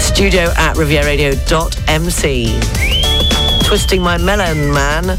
[0.01, 2.61] Studio at rivieradio.mc.
[3.67, 5.19] Twisting my melon, man.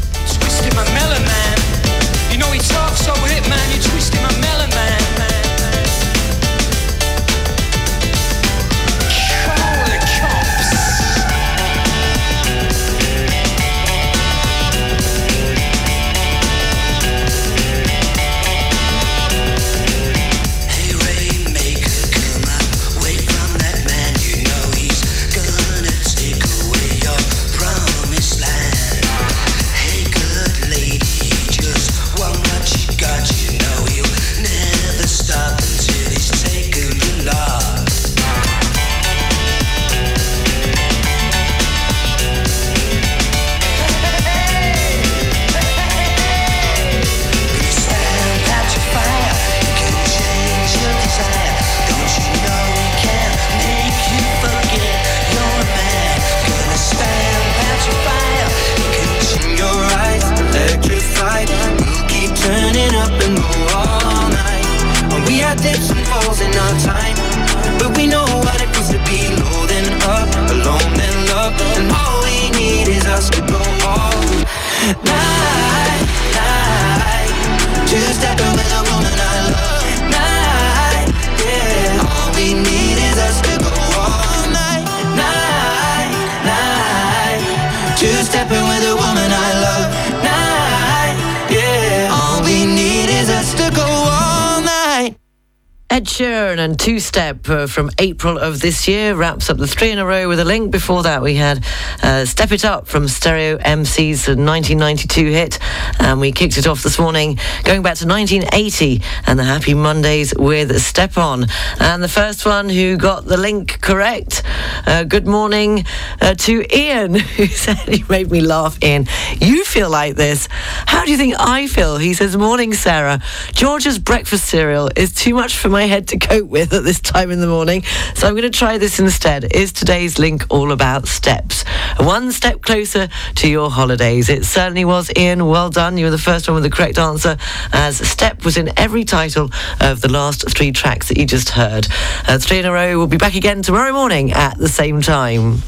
[95.94, 99.92] Ed Sheeran and Two Step uh, from April of this year wraps up the three
[99.92, 100.72] in a row with a link.
[100.72, 101.64] Before that, we had
[102.02, 105.60] uh, Step It Up from Stereo MC's 1992 hit.
[106.00, 110.34] And we kicked it off this morning going back to 1980 and the Happy Mondays
[110.36, 111.46] with Step On.
[111.78, 114.42] And the first one who got the link correct,
[114.88, 115.84] uh, good morning
[116.20, 118.82] uh, to Ian, who said he made me laugh.
[118.82, 119.06] Ian,
[119.40, 120.48] you feel like this.
[120.50, 121.98] How do you think I feel?
[121.98, 123.22] He says, Morning, Sarah.
[123.52, 127.30] George's breakfast cereal is too much for my head to cope with at this time
[127.30, 127.82] in the morning.
[128.14, 129.54] So I'm going to try this instead.
[129.54, 131.64] Is today's link all about steps?
[131.98, 134.28] One step closer to your holidays.
[134.28, 135.46] It certainly was, Ian.
[135.46, 135.96] Well done.
[135.98, 137.36] You were the first one with the correct answer,
[137.72, 141.86] as step was in every title of the last three tracks that you just heard.
[142.26, 142.98] Uh, three in a row.
[142.98, 145.58] We'll be back again tomorrow morning at the same time.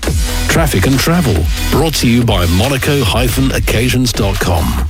[0.48, 1.34] Traffic and travel,
[1.70, 4.88] brought to you by monaco-occasions.com.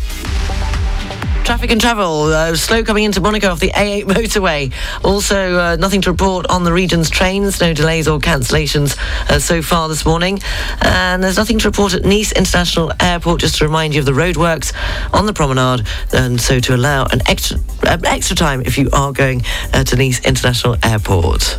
[1.44, 4.72] Traffic and travel, uh, slow coming into Monaco off the A8 motorway.
[5.04, 8.98] Also, uh, nothing to report on the region's trains, no delays or cancellations
[9.30, 10.40] uh, so far this morning.
[10.82, 14.12] And there's nothing to report at Nice International Airport, just to remind you of the
[14.12, 14.72] roadworks
[15.12, 19.12] on the promenade, and so to allow an extra, uh, extra time if you are
[19.12, 21.58] going uh, to Nice International Airport.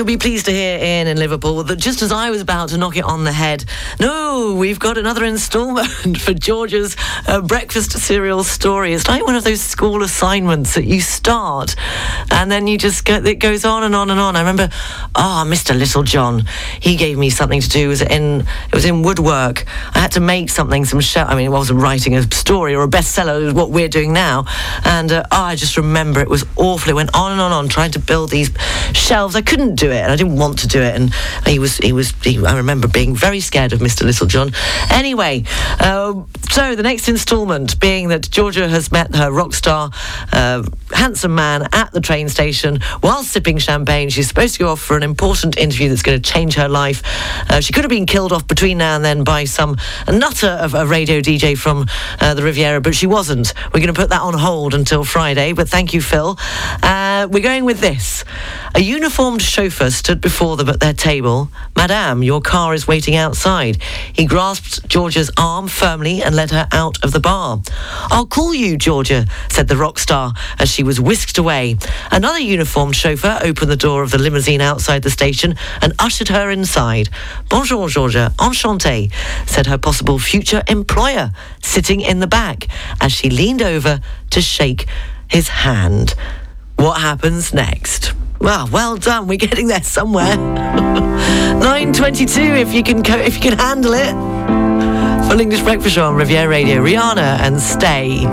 [0.00, 2.78] You'll be pleased to hear, Ian, in Liverpool, that just as I was about to
[2.78, 3.66] knock it on the head,
[4.00, 6.96] no, we've got another instalment for George's
[7.26, 8.94] uh, breakfast cereal story.
[8.94, 11.76] It's like one of those school assignments that you start
[12.30, 14.36] and then you just go, it goes on and on and on.
[14.36, 14.70] I remember,
[15.14, 15.78] ah, Mr.
[15.78, 16.46] Little John,
[16.80, 17.84] he gave me something to do.
[17.84, 19.66] It was in, it was in woodwork.
[19.94, 21.26] I had to make something, some shell.
[21.28, 24.46] I mean, it wasn't writing a story or a bestseller, what we're doing now.
[24.82, 26.88] And uh, oh, I just remember it was awful.
[26.88, 28.50] It went on and on and on trying to build these
[28.94, 29.36] shelves.
[29.36, 30.94] I couldn't do it and I didn't want to do it.
[30.94, 31.14] And
[31.46, 34.02] he was, he was, he, I remember being very scared of Mr.
[34.02, 34.52] Little John.
[34.90, 35.44] Anyway,
[35.78, 39.90] uh, so the next instalment being that Georgia has met her rock star,
[40.32, 44.08] uh, handsome man at the train station while sipping champagne.
[44.10, 47.02] She's supposed to go off for an important interview that's going to change her life.
[47.50, 49.76] Uh, she could have been killed off between now and then by some
[50.08, 51.86] nutter of a radio DJ from
[52.20, 53.54] uh, the Riviera, but she wasn't.
[53.66, 56.38] We're going to put that on hold until Friday, but thank you, Phil.
[56.82, 58.24] Uh, we're going with this.
[58.74, 61.50] A uniformed chauffeur stood before them at their table.
[61.74, 63.78] Madame, your car is waiting outside.
[64.12, 67.62] He grasped Georgia's arm firmly and led her out of the bar.
[68.10, 71.78] I'll call you, Georgia, said the rock star as she was whisked away.
[72.10, 76.50] Another uniformed chauffeur opened the door of the limousine outside the station and ushered her
[76.50, 77.08] inside.
[77.48, 79.10] Bonjour, Georgia, enchanté,
[79.46, 81.30] said her possible future employer,
[81.62, 82.68] sitting in the back
[83.00, 84.00] as she leaned over
[84.30, 84.86] to shake
[85.28, 86.14] his hand.
[86.76, 88.19] What happens next?
[88.40, 89.26] Well, well done.
[89.26, 90.24] We're getting there somewhere.
[90.36, 92.60] 9:22.
[92.60, 94.12] If you can, co- if you can handle it.
[95.28, 96.82] Full English Breakfast Show on Riviera Radio.
[96.82, 98.24] Rihanna and Stay.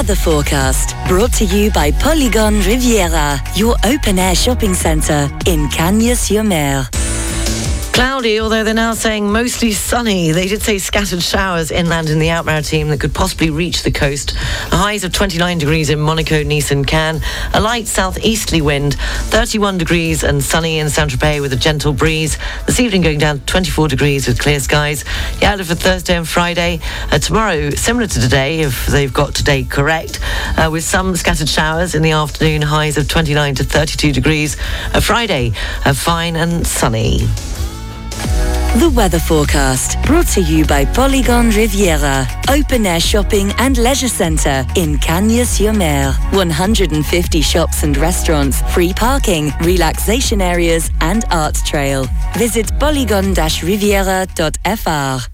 [0.00, 6.88] Weather forecast brought to you by Polygon Riviera, your open air shopping centre in Cagnes-sur-Mer.
[8.00, 10.32] Cloudy, although they're now saying mostly sunny.
[10.32, 14.32] They did say scattered showers inland in the Alpes-Maritimes that could possibly reach the coast.
[14.38, 17.20] Highs of 29 degrees in Monaco, Nice and Cannes.
[17.52, 22.38] A light southeasterly wind, 31 degrees and sunny in Saint-Tropez with a gentle breeze.
[22.66, 25.04] This evening going down to 24 degrees with clear skies.
[25.40, 26.80] The outlook for Thursday and Friday.
[27.12, 30.20] Uh, tomorrow, similar to today, if they've got today correct,
[30.56, 34.56] uh, with some scattered showers in the afternoon, highs of 29 to 32 degrees.
[34.94, 35.50] Uh, Friday,
[35.92, 37.28] fine and sunny.
[38.78, 44.64] The weather forecast brought to you by Polygon Riviera, open air shopping and leisure centre
[44.76, 46.12] in Cagnes-sur-Mer.
[46.30, 52.06] 150 shops and restaurants, free parking, relaxation areas and art trail.
[52.36, 55.28] Visit polygon-riviera.fr.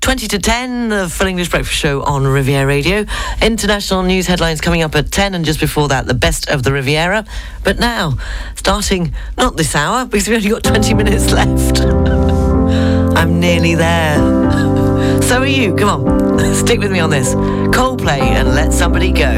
[0.00, 3.04] 20 to 10, the Full English Breakfast Show on Riviera Radio.
[3.42, 6.72] International news headlines coming up at 10, and just before that, the best of the
[6.72, 7.26] Riviera.
[7.64, 8.16] But now,
[8.56, 12.48] starting not this hour, because we've only got 20 minutes left.
[13.22, 14.16] I'm nearly there.
[15.22, 15.76] So are you.
[15.76, 17.36] Come on, stick with me on this.
[17.76, 19.30] Coldplay and Let Somebody Go.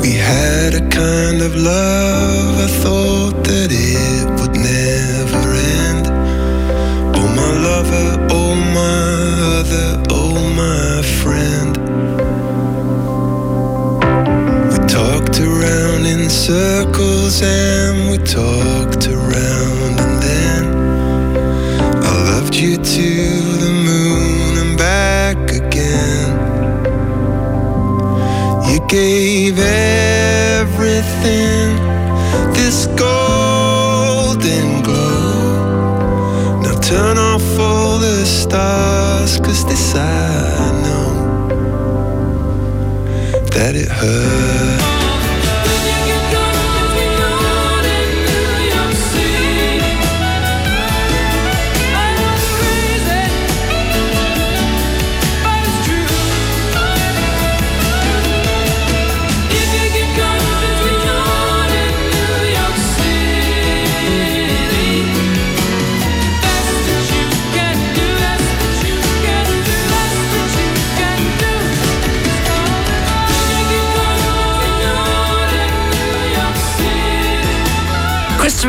[0.00, 4.13] We had a kind of love, I thought that it
[15.34, 20.64] talked around in circles and we talked around, and then
[22.04, 22.82] I loved you to
[23.58, 26.30] the moon and back again.
[28.70, 30.86] You gave everything
[32.52, 36.60] this golden glow.
[36.62, 41.48] Now turn off all the stars, cause this I know
[43.50, 44.93] that it hurts.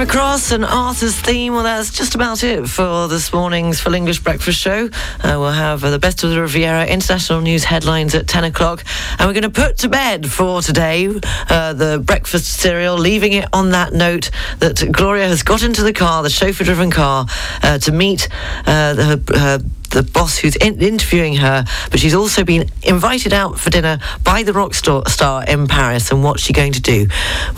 [0.05, 1.53] Christopher Cross and Arthur's theme.
[1.53, 4.85] Well, that's just about it for this morning's Full English Breakfast Show.
[4.87, 8.83] Uh, we'll have uh, the best of the Riviera international news headlines at 10 o'clock.
[9.17, 11.07] And we're going to put to bed for today
[11.49, 14.29] uh, the breakfast cereal, leaving it on that note
[14.59, 17.25] that Gloria has got into the car, the chauffeur driven car,
[17.63, 18.29] uh, to meet
[18.67, 19.59] uh, the, her
[19.89, 24.43] the boss who's in- interviewing her, but she's also been invited out for dinner by
[24.43, 25.03] the rock star,
[25.47, 26.11] in Paris.
[26.11, 27.07] And what's she going to do?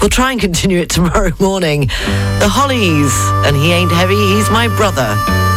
[0.01, 1.88] We'll try and continue it tomorrow morning.
[2.39, 3.13] The Hollies,
[3.47, 5.57] and he ain't heavy, he's my brother.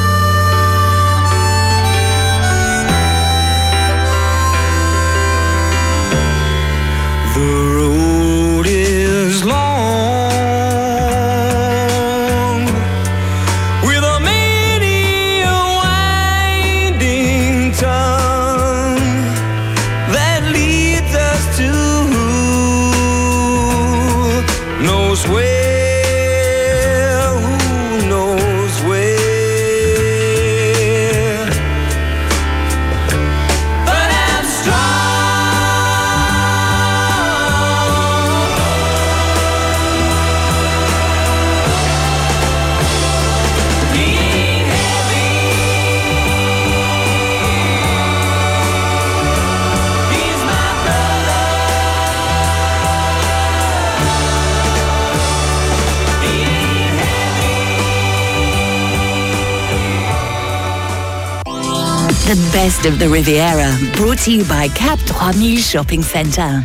[62.31, 66.65] The best of the Riviera, brought to you by Cap 3000 Shopping Centre.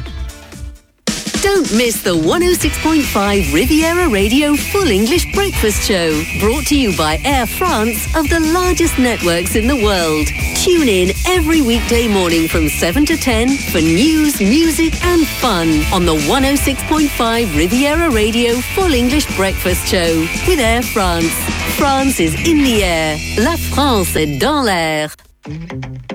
[1.42, 7.48] Don't miss the 106.5 Riviera Radio Full English Breakfast Show, brought to you by Air
[7.48, 10.28] France of the largest networks in the world.
[10.58, 16.06] Tune in every weekday morning from 7 to 10 for news, music, and fun on
[16.06, 21.34] the 106.5 Riviera Radio Full English Breakfast Show with Air France.
[21.76, 23.18] France is in the air.
[23.40, 25.25] La France est dans l'air.
[25.48, 26.15] Mm-hmm.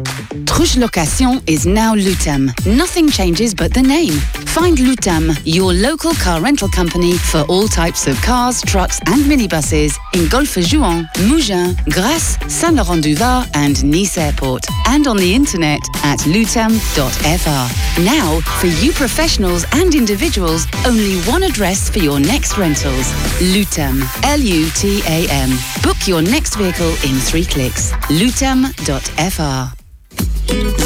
[0.60, 2.52] Trouche Location is now Lutam.
[2.66, 4.12] Nothing changes but the name.
[4.52, 9.96] Find Lutam, your local car rental company for all types of cars, trucks, and minibuses
[10.12, 14.66] in Golfe-Juan, Mougins, Grasse, Saint-Laurent-du-Var, and Nice Airport.
[14.86, 18.04] And on the internet at lutam.fr.
[18.04, 23.06] Now, for you professionals and individuals, only one address for your next rentals.
[23.54, 24.02] Lutam.
[24.24, 25.50] L-U-T-A-M.
[25.82, 27.92] Book your next vehicle in three clicks.
[28.10, 29.79] lutam.fr.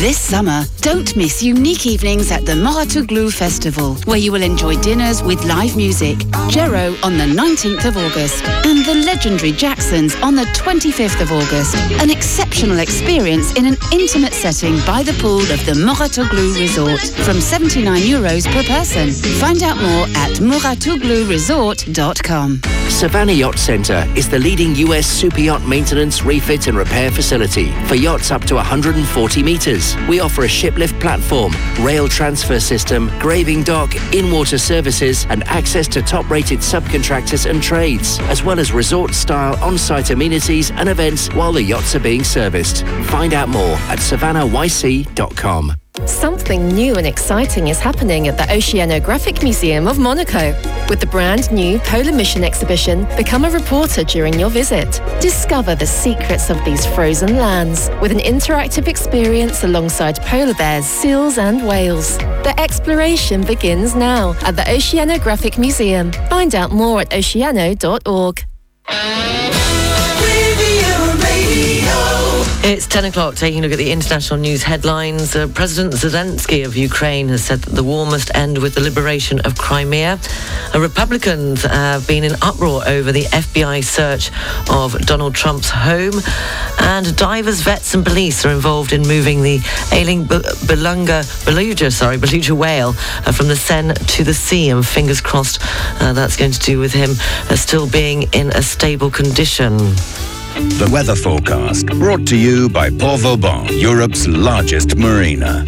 [0.04, 5.22] This summer, don't miss unique evenings at the Mouratoglou Festival, where you will enjoy dinners
[5.22, 6.18] with live music,
[6.52, 11.74] Jero on the 19th of August, and the legendary Jacksons on the 25th of August.
[12.02, 17.40] An exceptional experience in an intimate setting by the pool of the Mouratoglou Resort, from
[17.40, 19.10] 79 euros per person.
[19.40, 22.60] Find out more at mouratoglouresort.com.
[22.90, 27.94] Savannah Yacht Centre is the leading US super yacht maintenance, refit and repair facility for
[27.94, 29.96] yachts up to 140 metres.
[30.09, 36.02] We offer a shiplift platform, rail transfer system, graving dock, in-water services and access to
[36.02, 41.94] top-rated subcontractors and trades, as well as resort-style on-site amenities and events while the yachts
[41.94, 42.84] are being serviced.
[43.14, 45.84] Find out more at savannahYC.com.
[46.07, 50.53] Something new and exciting is happening at the Oceanographic Museum of Monaco.
[50.88, 55.01] With the brand new Polar Mission exhibition, become a reporter during your visit.
[55.20, 61.38] Discover the secrets of these frozen lands with an interactive experience alongside polar bears, seals,
[61.38, 62.18] and whales.
[62.18, 66.11] The exploration begins now at the Oceanographic Museum.
[66.28, 68.45] Find out more at oceano.org.
[72.66, 75.36] It's 10 o'clock, taking a look at the international news headlines.
[75.36, 79.38] Uh, President Zelensky of Ukraine has said that the war must end with the liberation
[79.40, 80.18] of Crimea.
[80.74, 84.30] Uh, Republicans have been in uproar over the FBI search
[84.70, 86.14] of Donald Trump's home.
[86.80, 89.60] And divers, vets, and police are involved in moving the
[89.92, 92.94] ailing Be- Belunga, Beluga, sorry, Beluga whale
[93.26, 94.70] uh, from the Seine to the sea.
[94.70, 95.58] And fingers crossed
[96.00, 97.10] uh, that's going to do with him
[97.50, 99.76] uh, still being in a stable condition.
[100.55, 105.64] The weather forecast brought to you by Port Vauban, Europe's largest marina.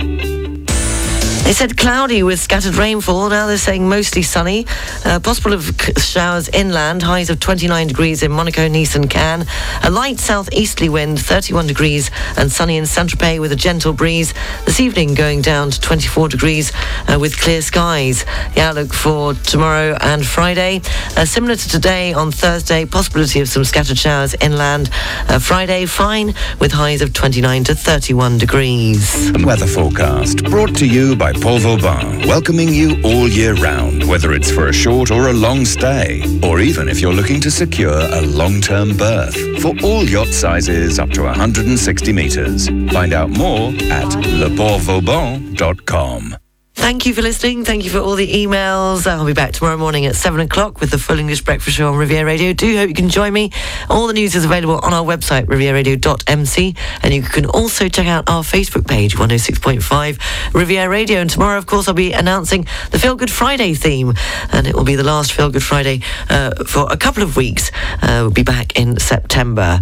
[1.46, 3.28] They said cloudy with scattered rainfall.
[3.28, 4.66] Now they're saying mostly sunny.
[5.04, 7.04] Uh, possible of showers inland.
[7.04, 9.46] Highs of 29 degrees in Monaco, Nice, and Cannes.
[9.84, 14.34] A light southeasterly wind, 31 degrees, and sunny in Saint-Tropez with a gentle breeze.
[14.64, 16.72] This evening going down to 24 degrees
[17.06, 18.24] uh, with clear skies.
[18.56, 20.80] The outlook for tomorrow and Friday,
[21.16, 22.86] uh, similar to today on Thursday.
[22.86, 24.90] Possibility of some scattered showers inland.
[25.28, 29.30] Uh, Friday, fine with highs of 29 to 31 degrees.
[29.44, 34.50] Weather forecast brought to you by Port Vauban, welcoming you all year round, whether it's
[34.50, 38.22] for a short or a long stay, or even if you're looking to secure a
[38.22, 39.36] long-term berth.
[39.60, 42.68] For all yacht sizes up to 160 meters.
[42.92, 44.08] Find out more at
[44.40, 46.36] leportvauban.com.
[46.86, 47.64] Thank you for listening.
[47.64, 49.08] Thank you for all the emails.
[49.08, 51.98] I'll be back tomorrow morning at 7 o'clock with the full English breakfast show on
[51.98, 52.52] Riviera Radio.
[52.52, 53.50] Do hope you can join me.
[53.90, 56.76] All the news is available on our website, rivieraradio.mc.
[57.02, 61.18] And you can also check out our Facebook page, 106.5 Riviera Radio.
[61.18, 64.14] And tomorrow, of course, I'll be announcing the Feel Good Friday theme.
[64.52, 67.72] And it will be the last Feel Good Friday uh, for a couple of weeks.
[68.00, 69.80] Uh, we'll be back in September.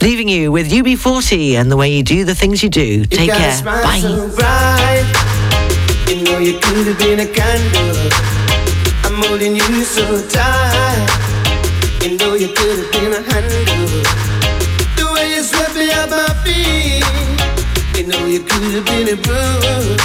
[0.00, 3.04] Leaving you with UB40 and the way you do the things you do.
[3.06, 3.60] Take care.
[3.64, 5.43] Bye.
[6.08, 7.96] You know you could have been a candle.
[9.04, 11.08] I'm holding you so tight.
[12.02, 14.02] You know you could have been a handle.
[14.96, 17.04] The way you swept me off my feet.
[17.96, 19.96] You know you could have been a broom.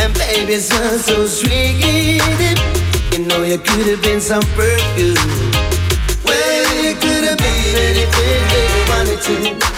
[0.00, 2.22] And baby, it so sweet.
[3.12, 5.14] You know you could have been some perfume.
[6.24, 9.77] Well, you could have been anything you wanted to.